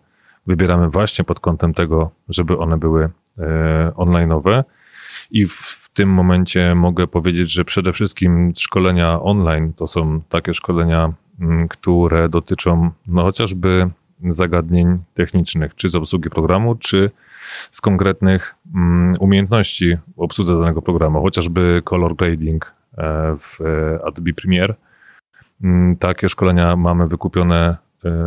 wybieramy 0.48 0.90
właśnie 0.90 1.26
pod 1.26 1.40
kątem 1.40 1.74
tego, 1.74 2.12
żeby 2.30 2.58
one 2.58 2.78
były 2.78 3.10
e, 3.38 3.92
online'owe. 3.96 4.64
I 5.32 5.48
w 5.48 5.90
tym 5.94 6.10
momencie 6.10 6.76
mogę 6.76 7.08
powiedzieć, 7.08 7.52
że 7.52 7.66
przede 7.66 7.94
wszystkim 7.94 8.54
szkolenia 8.58 9.22
online 9.22 9.74
to 9.74 9.88
są 9.88 10.22
takie 10.30 10.54
szkolenia, 10.54 11.14
które 11.70 12.30
dotyczą 12.30 12.92
no 13.08 13.24
chociażby 13.24 13.90
zagadnień 14.30 15.00
technicznych, 15.14 15.76
czy 15.76 15.90
z 15.90 15.96
obsługi 15.96 16.30
programu, 16.30 16.76
czy 16.76 17.12
z 17.72 17.82
konkretnych 17.82 18.56
mm, 18.76 19.16
umiejętności 19.20 19.98
obsłudze 20.18 20.60
danego 20.60 20.82
programu, 20.82 21.22
chociażby 21.22 21.82
color 21.84 22.16
grading 22.16 22.74
e, 22.98 23.38
w 23.40 23.60
Adobe 24.06 24.34
Premiere. 24.34 24.74
Mm, 25.64 25.96
takie 25.98 26.30
szkolenia 26.30 26.76
mamy 26.76 27.08
wykupione 27.08 27.78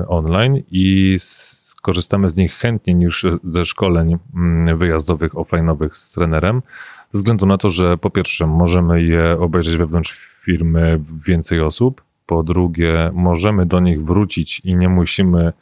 online 0.09 0.63
i 0.71 1.17
skorzystamy 1.19 2.31
z 2.31 2.37
nich 2.37 2.55
chętniej 2.55 2.97
niż 2.97 3.27
ze 3.45 3.65
szkoleń 3.65 4.17
mm, 4.35 4.79
wyjazdowych, 4.79 5.33
offline'owych 5.33 5.89
z 5.93 6.11
trenerem, 6.11 6.63
ze 7.13 7.19
względu 7.19 7.47
na 7.47 7.59
to, 7.59 7.71
że 7.71 7.99
po 7.99 8.11
pierwsze 8.11 8.47
możemy 8.47 9.03
je 9.03 9.37
obejrzeć 9.41 9.77
wewnątrz 9.77 10.41
firmy 10.45 11.01
więcej 11.27 11.61
osób, 11.61 12.03
po 12.27 12.43
drugie 12.43 13.11
możemy 13.15 13.67
do 13.67 13.81
nich 13.81 14.05
wrócić 14.05 14.61
i 14.61 14.77
nie 14.77 14.89
musimy 14.89 15.53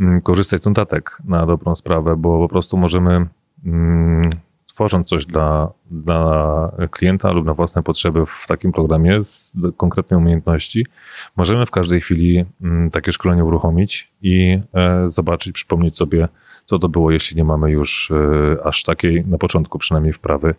mm, 0.00 0.20
korzystać 0.20 0.62
z 0.62 0.66
notatek 0.66 1.18
na 1.24 1.46
dobrą 1.46 1.76
sprawę, 1.76 2.16
bo 2.16 2.38
po 2.38 2.48
prostu 2.48 2.76
możemy 2.76 3.26
tworząc 4.74 5.08
coś 5.08 5.26
dla, 5.26 5.72
dla 5.90 6.72
klienta 6.90 7.32
lub 7.32 7.46
na 7.46 7.54
własne 7.54 7.82
potrzeby 7.82 8.26
w 8.26 8.44
takim 8.48 8.72
programie 8.72 9.24
z 9.24 9.56
konkretnej 9.76 10.18
umiejętności, 10.18 10.86
możemy 11.36 11.66
w 11.66 11.70
każdej 11.70 12.00
chwili 12.00 12.44
mm, 12.62 12.90
takie 12.90 13.12
szkolenie 13.12 13.44
uruchomić 13.44 14.12
i 14.22 14.60
e, 14.74 15.10
zobaczyć, 15.10 15.52
przypomnieć 15.52 15.96
sobie, 15.96 16.28
co 16.64 16.78
to 16.78 16.88
było, 16.88 17.10
jeśli 17.10 17.36
nie 17.36 17.44
mamy 17.44 17.70
już 17.70 18.10
e, 18.10 18.66
aż 18.66 18.82
takiej, 18.82 19.26
na 19.26 19.38
początku 19.38 19.78
przynajmniej 19.78 20.12
wprawy, 20.12 20.54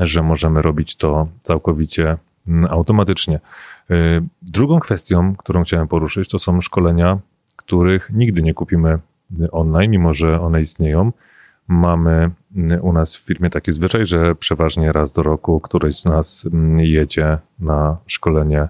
że 0.00 0.22
możemy 0.22 0.62
robić 0.62 0.96
to 0.96 1.28
całkowicie 1.40 2.16
mm, 2.48 2.70
automatycznie. 2.70 3.40
E, 3.90 4.20
drugą 4.42 4.80
kwestią, 4.80 5.36
którą 5.36 5.64
chciałem 5.64 5.88
poruszyć, 5.88 6.28
to 6.28 6.38
są 6.38 6.60
szkolenia, 6.60 7.18
których 7.56 8.10
nigdy 8.14 8.42
nie 8.42 8.54
kupimy 8.54 8.98
online, 9.52 9.90
mimo 9.90 10.14
że 10.14 10.40
one 10.40 10.62
istnieją 10.62 11.12
Mamy 11.68 12.30
u 12.82 12.92
nas 12.92 13.16
w 13.16 13.24
firmie 13.24 13.50
taki 13.50 13.72
zwyczaj, 13.72 14.06
że 14.06 14.34
przeważnie 14.34 14.92
raz 14.92 15.12
do 15.12 15.22
roku 15.22 15.60
któryś 15.60 15.96
z 15.96 16.04
nas 16.04 16.46
mm, 16.46 16.80
jedzie 16.80 17.38
na 17.60 17.96
szkolenie 18.06 18.68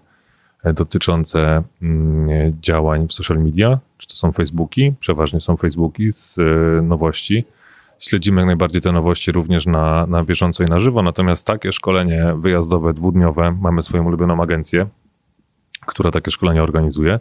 e, 0.65 0.73
dotyczące 0.73 1.63
mm, 1.83 2.57
działań 2.61 3.09
w 3.09 3.13
social 3.13 3.39
media, 3.39 3.79
czy 3.99 4.09
to 4.09 4.15
są 4.15 4.33
Facebooki, 4.33 4.95
przeważnie 5.01 5.41
są 5.41 5.57
Facebooki 5.57 6.13
z 6.13 6.39
e, 6.39 6.83
nowości. 6.83 7.45
Śledzimy 7.99 8.41
jak 8.41 8.47
najbardziej 8.47 8.81
te 8.81 8.93
nowości 8.93 9.33
również 9.33 9.67
na, 9.67 10.07
na 10.07 10.25
bieżąco 10.25 10.65
i 10.65 10.67
na 10.67 10.81
żywo, 10.81 11.03
natomiast 11.03 11.47
takie 11.47 11.73
szkolenie 11.73 12.35
wyjazdowe, 12.39 12.95
dwudniowe, 12.95 13.57
mamy 13.61 13.83
swoją 13.83 14.05
ulubioną 14.05 14.43
agencję, 14.43 14.87
która 15.87 16.11
takie 16.11 16.31
szkolenia 16.31 16.63
organizuje. 16.63 17.21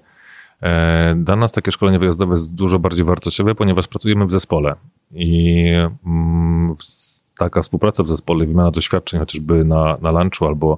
E, 0.62 1.16
dla 1.16 1.36
nas 1.36 1.52
takie 1.52 1.72
szkolenie 1.72 2.00
wyjazdowe 2.00 2.34
jest 2.34 2.56
dużo 2.56 2.80
bardziej 2.80 3.06
wartościowe, 3.06 3.56
ponieważ 3.56 3.88
pracujemy 3.88 4.26
w 4.26 4.32
zespole 4.32 4.76
i 5.12 5.74
mm, 6.06 6.76
taka 7.38 7.62
współpraca 7.62 8.04
w 8.04 8.08
zespole, 8.08 8.46
wymiana 8.46 8.72
doświadczeń 8.72 9.20
chociażby 9.20 9.64
na, 9.64 9.98
na 10.02 10.12
lunchu 10.12 10.46
albo 10.46 10.78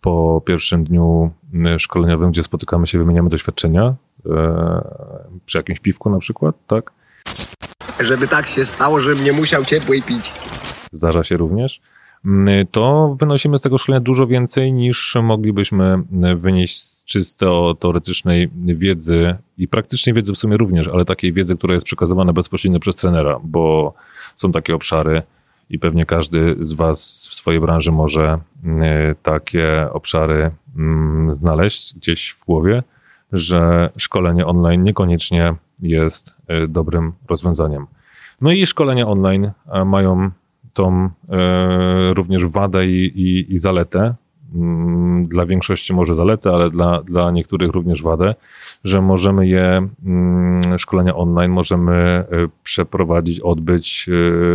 po 0.00 0.42
pierwszym 0.46 0.84
dniu 0.84 1.30
y, 1.54 1.78
szkoleniowym, 1.78 2.30
gdzie 2.30 2.42
spotykamy 2.42 2.86
się, 2.86 2.98
wymieniamy 2.98 3.30
doświadczenia 3.30 3.94
e, 4.26 5.34
przy 5.46 5.58
jakimś 5.58 5.80
piwku 5.80 6.10
na 6.10 6.18
przykład, 6.18 6.56
tak? 6.66 6.92
Żeby 8.00 8.28
tak 8.28 8.46
się 8.46 8.64
stało, 8.64 9.00
żebym 9.00 9.24
nie 9.24 9.32
musiał 9.32 9.64
ciepłej 9.64 10.02
pić. 10.02 10.32
Zdarza 10.92 11.24
się 11.24 11.36
również. 11.36 11.80
To 12.70 13.16
wynosimy 13.18 13.58
z 13.58 13.62
tego 13.62 13.78
szkolenia 13.78 14.00
dużo 14.00 14.26
więcej 14.26 14.72
niż 14.72 15.16
moglibyśmy 15.22 15.98
wynieść 16.36 16.82
z 16.82 17.04
czysto 17.04 17.74
teoretycznej 17.74 18.50
wiedzy 18.64 19.36
i 19.58 19.68
praktycznej 19.68 20.14
wiedzy 20.14 20.32
w 20.32 20.38
sumie 20.38 20.56
również, 20.56 20.88
ale 20.88 21.04
takiej 21.04 21.32
wiedzy, 21.32 21.56
która 21.56 21.74
jest 21.74 21.86
przekazywana 21.86 22.32
bezpośrednio 22.32 22.80
przez 22.80 22.96
trenera, 22.96 23.40
bo 23.44 23.94
są 24.36 24.52
takie 24.52 24.74
obszary 24.74 25.22
i 25.70 25.78
pewnie 25.78 26.06
każdy 26.06 26.56
z 26.60 26.72
Was 26.72 27.28
w 27.30 27.34
swojej 27.34 27.60
branży 27.60 27.92
może 27.92 28.38
mm, 28.64 28.78
takie 29.22 29.88
obszary 29.92 30.50
mm, 30.76 31.36
znaleźć 31.36 31.94
gdzieś 31.96 32.30
w 32.30 32.44
głowie, 32.44 32.82
że 33.32 33.90
szkolenie 33.96 34.46
online 34.46 34.82
niekoniecznie 34.82 35.54
jest 35.82 36.34
y, 36.64 36.68
dobrym 36.68 37.12
rozwiązaniem. 37.28 37.86
No 38.40 38.52
i 38.52 38.66
szkolenia 38.66 39.06
online 39.06 39.50
mają 39.84 40.30
tą 40.76 41.10
e, 41.28 42.14
również 42.14 42.46
wadę 42.46 42.86
i, 42.86 43.04
i, 43.20 43.54
i 43.54 43.58
zaletę, 43.58 44.14
mm, 44.54 45.26
dla 45.26 45.46
większości 45.46 45.94
może 45.94 46.14
zaletę, 46.14 46.50
ale 46.50 46.70
dla, 46.70 47.02
dla 47.02 47.30
niektórych 47.30 47.70
również 47.70 48.02
wadę, 48.02 48.34
że 48.84 49.00
możemy 49.00 49.46
je, 49.46 49.88
mm, 50.06 50.78
szkolenia 50.78 51.16
online, 51.16 51.50
możemy 51.50 51.92
e, 51.92 52.26
przeprowadzić, 52.62 53.40
odbyć, 53.40 54.10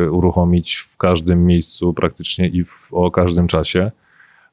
e, 0.06 0.12
uruchomić 0.12 0.76
w 0.76 0.98
każdym 0.98 1.46
miejscu 1.46 1.94
praktycznie 1.94 2.48
i 2.48 2.64
w, 2.64 2.90
o 2.92 3.12
każdym 3.12 3.48
czasie, 3.48 3.92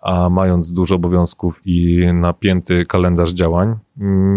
a 0.00 0.28
mając 0.30 0.72
dużo 0.72 0.94
obowiązków 0.94 1.60
i 1.64 2.06
napięty 2.14 2.86
kalendarz 2.86 3.32
działań, 3.32 3.74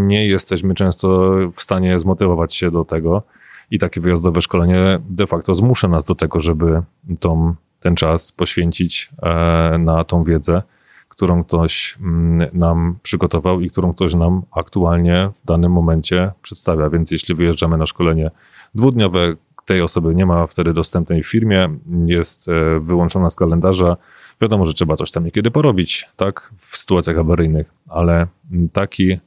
nie 0.08 0.28
jesteśmy 0.28 0.76
często 0.76 1.36
w 1.56 1.62
stanie 1.62 2.00
zmotywować 2.00 2.56
się 2.56 2.72
do 2.72 2.86
tego, 2.86 3.24
i 3.72 3.80
takie 3.80 4.02
wyjazdowe 4.02 4.42
szkolenie 4.42 5.00
de 5.10 5.28
facto 5.28 5.56
zmusza 5.56 5.88
nas 5.88 6.06
do 6.06 6.16
tego, 6.16 6.40
żeby 6.40 6.82
tą, 7.20 7.56
ten 7.80 7.96
czas 7.96 8.32
poświęcić 8.32 9.10
e, 9.24 9.78
na 9.78 10.04
tą 10.04 10.24
wiedzę, 10.24 10.64
którą 11.10 11.44
ktoś 11.44 11.98
mm, 12.02 12.50
nam 12.54 12.98
przygotował 13.04 13.62
i 13.62 13.70
którą 13.70 13.94
ktoś 13.94 14.14
nam 14.14 14.42
aktualnie 14.52 15.30
w 15.44 15.48
danym 15.48 15.72
momencie 15.72 16.32
przedstawia. 16.42 16.90
Więc 16.90 17.12
jeśli 17.12 17.36
wyjeżdżamy 17.36 17.78
na 17.78 17.86
szkolenie 17.86 18.32
dwudniowe, 18.76 19.36
tej 19.66 19.82
osoby 19.82 20.16
nie 20.16 20.26
ma 20.26 20.48
wtedy 20.48 20.74
dostępnej 20.74 21.24
w 21.24 21.28
firmie, 21.28 21.70
jest 22.06 22.48
e, 22.48 22.80
wyłączona 22.80 23.30
z 23.30 23.36
kalendarza. 23.36 23.98
Wiadomo, 24.42 24.66
że 24.66 24.74
trzeba 24.74 24.96
coś 24.96 25.12
tam 25.12 25.26
niekiedy 25.26 25.52
porobić, 25.52 26.10
tak, 26.18 26.52
w 26.58 26.78
sytuacjach 26.78 27.18
awaryjnych, 27.18 27.74
ale 27.90 28.28
taki 28.74 29.20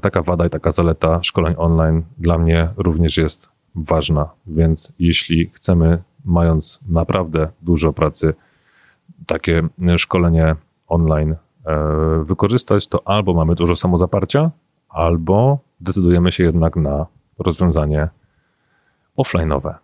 taka 0.00 0.22
wada 0.22 0.46
i 0.46 0.50
taka 0.50 0.72
zaleta 0.72 1.22
szkoleń 1.22 1.54
online 1.58 2.02
dla 2.18 2.38
mnie 2.38 2.68
również 2.76 3.16
jest 3.16 3.48
ważna. 3.74 4.28
Więc 4.46 4.92
jeśli 4.98 5.50
chcemy, 5.54 6.02
mając 6.24 6.80
naprawdę 6.88 7.48
dużo 7.62 7.92
pracy, 7.92 8.34
takie 9.26 9.62
szkolenie 9.96 10.56
online 10.88 11.36
e, 11.66 11.76
wykorzystać, 12.24 12.86
to 12.86 13.08
albo 13.08 13.34
mamy 13.34 13.54
dużo 13.54 13.76
samozaparcia, 13.76 14.50
albo 14.88 15.58
decydujemy 15.80 16.32
się 16.32 16.44
jednak 16.44 16.76
na 16.76 17.06
rozwiązanie 17.38 18.08
offline'owe. 19.18 19.74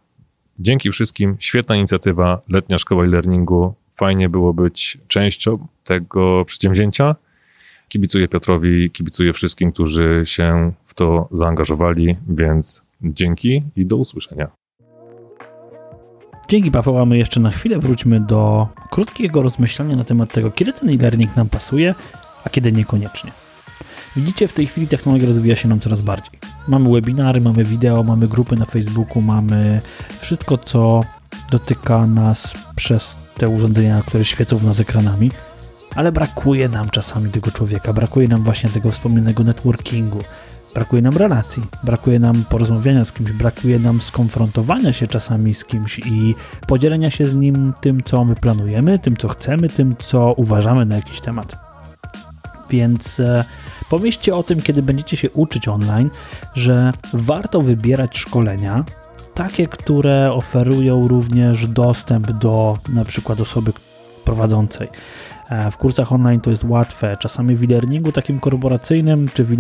Dzięki 0.59 0.91
wszystkim, 0.91 1.37
świetna 1.39 1.77
inicjatywa, 1.77 2.41
letnia 2.49 2.79
szkoła 2.79 3.05
e-learningu. 3.05 3.75
Fajnie 3.95 4.29
było 4.29 4.55
być 4.55 4.99
częścią 5.09 5.67
tego 5.85 6.45
przedsięwzięcia. 6.45 7.17
Kibicuję 7.89 8.29
Piotrowi, 8.29 8.91
kibicuję 8.91 9.33
wszystkim, 9.33 9.73
którzy 9.73 10.23
się 10.25 10.73
w 10.85 10.95
to 10.95 11.29
zaangażowali, 11.33 12.17
więc 12.29 12.83
dzięki 13.03 13.63
i 13.77 13.87
do 13.87 13.97
usłyszenia. 13.97 14.49
Dzięki 16.49 16.71
Paweł, 16.71 16.99
a 16.99 17.05
my 17.05 17.19
jeszcze 17.19 17.41
na 17.41 17.51
chwilę 17.51 17.79
wróćmy 17.79 18.21
do 18.21 18.69
krótkiego 18.91 19.43
rozmyślania 19.43 19.97
na 19.97 20.05
temat 20.05 20.33
tego, 20.33 20.51
kiedy 20.51 20.73
ten 20.73 20.89
e-learning 20.89 21.37
nam 21.37 21.49
pasuje, 21.49 21.95
a 22.45 22.51
kiedy 22.51 22.73
niekoniecznie. 22.73 23.33
Widzicie, 24.17 24.49
w 24.49 24.53
tej 24.53 24.67
chwili 24.67 24.89
technologia 24.89 25.29
rozwija 25.29 25.57
się 25.57 25.69
nam 25.69 25.81
coraz 25.81 26.03
bardziej. 26.03 26.41
Mamy 26.69 26.93
webinary, 26.93 27.41
mamy 27.41 27.65
wideo, 27.65 28.03
mamy 28.03 28.29
grupy 28.29 28.57
na 28.57 28.65
Facebooku, 28.65 29.23
mamy 29.23 29.81
wszystko, 30.21 30.59
co 30.59 31.05
dotyka 31.51 32.07
nas 32.07 32.55
przez 32.77 33.17
te 33.37 33.49
urządzenia, 33.49 34.03
które 34.07 34.25
świecą 34.25 34.57
w 34.57 34.65
nas 34.65 34.81
ekranami 34.81 35.31
ale 35.97 36.13
brakuje 36.13 36.69
nam 36.69 36.91
czasami 36.91 37.31
tego 37.31 37.51
człowieka, 37.51 37.93
brakuje 37.93 38.29
nam 38.29 38.43
właśnie 38.43 38.71
tego 38.71 38.91
wspomnianego 38.91 39.45
networkingu, 39.45 40.21
brakuje 40.75 41.03
nam 41.03 41.17
relacji, 41.17 41.63
brakuje 41.85 42.19
nam 42.19 42.45
porozmawiania 42.45 43.05
z 43.05 43.13
kimś, 43.13 43.33
brakuje 43.33 43.79
nam 43.79 44.01
skonfrontowania 44.01 44.93
się 44.93 45.07
czasami 45.07 45.55
z 45.55 45.65
kimś 45.65 45.99
i 45.99 46.35
podzielenia 46.67 47.11
się 47.11 47.27
z 47.27 47.37
nim 47.37 47.73
tym, 47.81 48.03
co 48.03 48.25
my 48.25 48.35
planujemy, 48.35 48.99
tym, 48.99 49.17
co 49.17 49.29
chcemy, 49.29 49.69
tym, 49.69 49.97
co 49.99 50.33
uważamy 50.33 50.87
na 50.87 50.97
jakiś 50.97 51.21
temat. 51.21 51.57
Więc 52.71 53.21
e, 53.21 53.45
pomyślcie 53.91 54.37
o 54.37 54.43
tym, 54.43 54.63
kiedy 54.63 54.83
będziecie 54.83 55.17
się 55.17 55.31
uczyć 55.31 55.69
online, 55.69 56.11
że 56.55 56.93
warto 57.13 57.61
wybierać 57.61 58.19
szkolenia, 58.19 58.85
takie, 59.35 59.67
które 59.67 60.33
oferują 60.33 61.09
również 61.09 61.67
dostęp 61.67 62.33
do 62.33 62.79
na 62.89 63.05
przykład 63.05 63.41
osoby 63.41 63.73
prowadzącej. 64.27 64.89
E, 65.51 65.71
w 65.71 65.77
kursach 65.77 66.13
online 66.13 66.41
to 66.41 66.51
jest 66.51 66.65
łatwe. 66.65 67.17
Czasami 67.21 67.57
w 67.57 67.63
e-learningu 67.63 68.13
takim 68.13 68.41
korporacyjnym 68.41 69.29
czy 69.35 69.45
w 69.45 69.53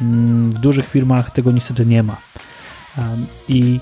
mm, 0.00 0.50
w 0.50 0.58
dużych 0.58 0.86
firmach 0.88 1.30
tego 1.30 1.52
niestety 1.52 1.86
nie 1.86 2.02
ma. 2.02 2.16
I, 3.48 3.80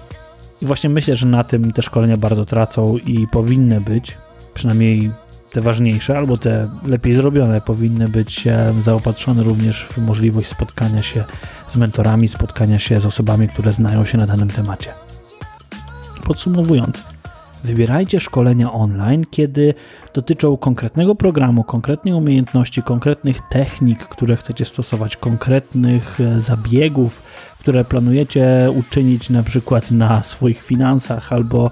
I 0.62 0.66
właśnie 0.66 0.90
myślę, 0.90 1.16
że 1.16 1.27
na 1.27 1.44
tym 1.44 1.72
te 1.72 1.83
szkolenia 1.83 2.16
bardzo 2.16 2.44
tracą 2.44 2.96
i 2.96 3.27
powinny 3.27 3.81
być, 3.81 4.18
przynajmniej 4.55 5.11
te 5.53 5.61
ważniejsze 5.61 6.18
albo 6.18 6.37
te 6.37 6.68
lepiej 6.87 7.14
zrobione, 7.14 7.61
powinny 7.61 8.09
być 8.09 8.44
zaopatrzone 8.83 9.42
również 9.42 9.87
w 9.90 9.98
możliwość 9.98 10.48
spotkania 10.48 11.03
się 11.03 11.24
z 11.68 11.77
mentorami, 11.77 12.29
spotkania 12.29 12.79
się 12.79 13.01
z 13.01 13.07
osobami, 13.07 13.48
które 13.48 13.72
znają 13.72 14.05
się 14.05 14.18
na 14.18 14.27
danym 14.27 14.48
temacie. 14.48 14.90
Podsumowując, 16.24 17.05
wybierajcie 17.64 18.21
szkolenia 18.21 18.73
online, 18.73 19.25
kiedy 19.31 19.75
dotyczą 20.14 20.57
konkretnego 20.57 21.14
programu, 21.14 21.64
konkretnej 21.64 22.14
umiejętności, 22.14 22.83
konkretnych 22.83 23.38
technik, 23.51 23.99
które 23.99 24.37
chcecie 24.37 24.64
stosować, 24.64 25.16
konkretnych 25.16 26.21
e, 26.21 26.40
zabiegów, 26.40 27.23
które 27.59 27.85
planujecie 27.85 28.68
uczynić 28.77 29.31
na 29.31 29.42
przykład 29.42 29.90
na 29.90 30.23
swoich 30.23 30.62
finansach 30.62 31.33
albo 31.33 31.71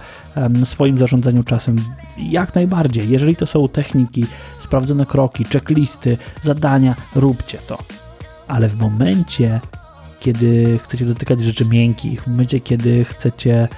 swoim 0.64 0.98
zarządzaniu 0.98 1.42
czasem. 1.42 1.76
Jak 2.18 2.54
najbardziej, 2.54 3.08
jeżeli 3.08 3.36
to 3.36 3.46
są 3.46 3.68
techniki, 3.68 4.24
sprawdzone 4.60 5.06
kroki, 5.06 5.44
checklisty, 5.44 6.18
zadania, 6.42 6.94
róbcie 7.14 7.58
to. 7.66 7.78
Ale 8.48 8.68
w 8.68 8.80
momencie, 8.80 9.60
kiedy 10.26 10.78
chcecie 10.78 11.04
dotykać 11.04 11.40
rzeczy 11.40 11.64
miękkich, 11.64 12.22
w 12.22 12.26
momencie, 12.26 12.60
kiedy 12.60 13.04
chcecie 13.04 13.68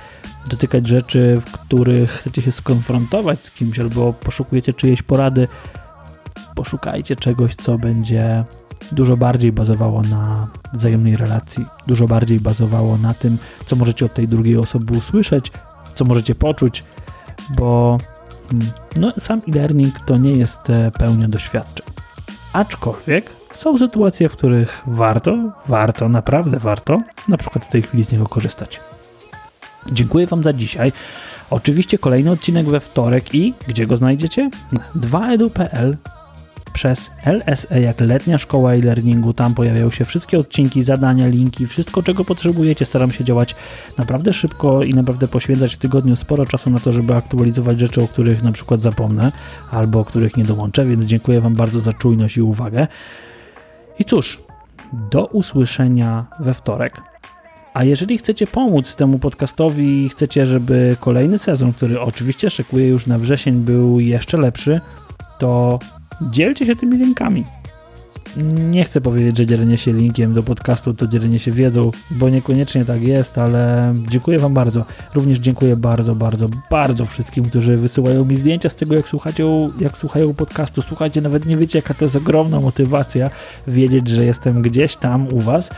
dotykać 0.50 0.86
rzeczy, 0.86 1.40
w 1.46 1.52
których 1.52 2.10
chcecie 2.10 2.42
się 2.42 2.52
skonfrontować 2.52 3.46
z 3.46 3.50
kimś 3.50 3.78
albo 3.78 4.12
poszukujecie 4.12 4.72
czyjejś 4.72 5.02
porady, 5.02 5.48
poszukajcie 6.54 7.16
czegoś, 7.16 7.54
co 7.54 7.78
będzie 7.78 8.44
dużo 8.92 9.16
bardziej 9.16 9.52
bazowało 9.52 10.02
na 10.02 10.46
wzajemnej 10.74 11.16
relacji, 11.16 11.66
dużo 11.86 12.06
bardziej 12.06 12.40
bazowało 12.40 12.98
na 12.98 13.14
tym, 13.14 13.38
co 13.66 13.76
możecie 13.76 14.04
od 14.04 14.14
tej 14.14 14.28
drugiej 14.28 14.56
osoby 14.56 14.98
usłyszeć, 14.98 15.52
co 15.94 16.04
możecie 16.04 16.34
poczuć, 16.34 16.84
bo 17.56 17.98
hmm, 18.50 18.70
no, 18.96 19.12
sam 19.18 19.42
e-learning 19.48 20.00
to 20.06 20.16
nie 20.16 20.32
jest 20.32 20.70
e, 20.70 20.90
pełnia 20.90 21.28
doświadczeń. 21.28 21.86
Aczkolwiek 22.52 23.37
są 23.58 23.78
sytuacje, 23.78 24.28
w 24.28 24.36
których 24.36 24.82
warto, 24.86 25.52
warto, 25.66 26.08
naprawdę 26.08 26.58
warto, 26.58 27.02
na 27.28 27.36
przykład 27.36 27.66
w 27.66 27.68
tej 27.68 27.82
chwili 27.82 28.04
z 28.04 28.12
niego 28.12 28.26
korzystać. 28.26 28.80
Dziękuję 29.92 30.26
Wam 30.26 30.42
za 30.42 30.52
dzisiaj. 30.52 30.92
Oczywiście 31.50 31.98
kolejny 31.98 32.30
odcinek 32.30 32.66
we 32.66 32.80
wtorek 32.80 33.34
i 33.34 33.54
gdzie 33.68 33.86
go 33.86 33.96
znajdziecie? 33.96 34.50
2edu.pl 34.96 35.96
przez 36.72 37.10
LSE 37.24 37.80
jak 37.80 38.00
letnia 38.00 38.38
szkoła 38.38 38.72
e-learningu. 38.72 39.32
Tam 39.32 39.54
pojawiają 39.54 39.90
się 39.90 40.04
wszystkie 40.04 40.38
odcinki, 40.38 40.82
zadania, 40.82 41.26
linki, 41.26 41.66
wszystko 41.66 42.02
czego 42.02 42.24
potrzebujecie. 42.24 42.86
Staram 42.86 43.10
się 43.10 43.24
działać 43.24 43.54
naprawdę 43.98 44.32
szybko 44.32 44.82
i 44.82 44.94
naprawdę 44.94 45.28
poświęcać 45.28 45.74
w 45.74 45.78
tygodniu 45.78 46.16
sporo 46.16 46.46
czasu 46.46 46.70
na 46.70 46.78
to, 46.78 46.92
żeby 46.92 47.14
aktualizować 47.14 47.80
rzeczy, 47.80 48.02
o 48.02 48.08
których 48.08 48.42
na 48.42 48.52
przykład 48.52 48.80
zapomnę 48.80 49.32
albo 49.70 50.00
o 50.00 50.04
których 50.04 50.36
nie 50.36 50.44
dołączę, 50.44 50.86
więc 50.86 51.04
dziękuję 51.04 51.40
Wam 51.40 51.54
bardzo 51.54 51.80
za 51.80 51.92
czujność 51.92 52.36
i 52.36 52.42
uwagę. 52.42 52.86
I 53.98 54.04
cóż, 54.04 54.42
do 55.10 55.26
usłyszenia 55.26 56.26
we 56.40 56.54
wtorek. 56.54 57.02
A 57.74 57.84
jeżeli 57.84 58.18
chcecie 58.18 58.46
pomóc 58.46 58.94
temu 58.94 59.18
podcastowi 59.18 60.04
i 60.04 60.08
chcecie, 60.08 60.46
żeby 60.46 60.96
kolejny 61.00 61.38
sezon, 61.38 61.72
który 61.72 62.00
oczywiście 62.00 62.50
szykuje 62.50 62.88
już 62.88 63.06
na 63.06 63.18
wrzesień, 63.18 63.54
był 63.54 64.00
jeszcze 64.00 64.38
lepszy, 64.38 64.80
to 65.38 65.78
dzielcie 66.30 66.66
się 66.66 66.76
tymi 66.76 66.98
linkami. 66.98 67.44
Nie 68.70 68.84
chcę 68.84 69.00
powiedzieć, 69.00 69.38
że 69.38 69.46
dzielenie 69.46 69.78
się 69.78 69.92
linkiem 69.92 70.34
do 70.34 70.42
podcastu 70.42 70.94
to 70.94 71.06
dzielenie 71.06 71.38
się 71.38 71.52
wiedzą, 71.52 71.90
bo 72.10 72.28
niekoniecznie 72.28 72.84
tak 72.84 73.02
jest, 73.02 73.38
ale 73.38 73.92
dziękuję 74.08 74.38
Wam 74.38 74.54
bardzo. 74.54 74.84
Również 75.14 75.38
dziękuję 75.38 75.76
bardzo, 75.76 76.14
bardzo, 76.14 76.48
bardzo 76.70 77.06
wszystkim, 77.06 77.44
którzy 77.44 77.76
wysyłają 77.76 78.24
mi 78.24 78.36
zdjęcia 78.36 78.68
z 78.68 78.76
tego, 78.76 78.94
jak 78.94 79.08
słuchacie, 79.08 79.44
jak 79.80 79.96
słuchają 79.96 80.34
podcastu. 80.34 80.82
Słuchajcie, 80.82 81.20
nawet 81.20 81.46
nie 81.46 81.56
wiecie, 81.56 81.78
jaka 81.78 81.94
to 81.94 82.04
jest 82.04 82.16
ogromna 82.16 82.60
motywacja 82.60 83.30
wiedzieć, 83.66 84.08
że 84.08 84.24
jestem 84.24 84.62
gdzieś 84.62 84.96
tam 84.96 85.28
u 85.32 85.40
Was 85.40 85.70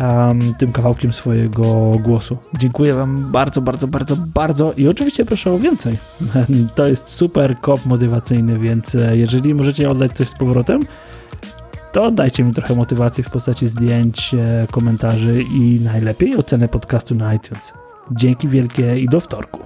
um, 0.00 0.54
tym 0.58 0.72
kawałkiem 0.72 1.12
swojego 1.12 1.92
głosu. 2.02 2.36
Dziękuję 2.58 2.94
Wam 2.94 3.32
bardzo, 3.32 3.60
bardzo, 3.60 3.88
bardzo, 3.88 4.16
bardzo 4.16 4.72
i 4.72 4.88
oczywiście 4.88 5.24
proszę 5.24 5.52
o 5.52 5.58
więcej. 5.58 5.98
To 6.74 6.88
jest 6.88 7.08
super 7.08 7.56
kop 7.60 7.86
motywacyjny, 7.86 8.58
więc 8.58 8.94
e, 8.94 9.16
jeżeli 9.16 9.54
możecie 9.54 9.88
oddać 9.88 10.12
coś 10.12 10.28
z 10.28 10.34
powrotem, 10.34 10.80
to 11.92 12.10
dajcie 12.10 12.44
mi 12.44 12.54
trochę 12.54 12.74
motywacji 12.74 13.24
w 13.24 13.30
postaci 13.30 13.68
zdjęć, 13.68 14.34
e, 14.34 14.66
komentarzy 14.70 15.42
i 15.42 15.80
najlepiej 15.80 16.36
ocenę 16.36 16.68
podcastu 16.68 17.14
na 17.14 17.34
iTunes. 17.34 17.72
Dzięki 18.10 18.48
wielkie 18.48 18.98
i 18.98 19.08
do 19.08 19.20
wtorku. 19.20 19.60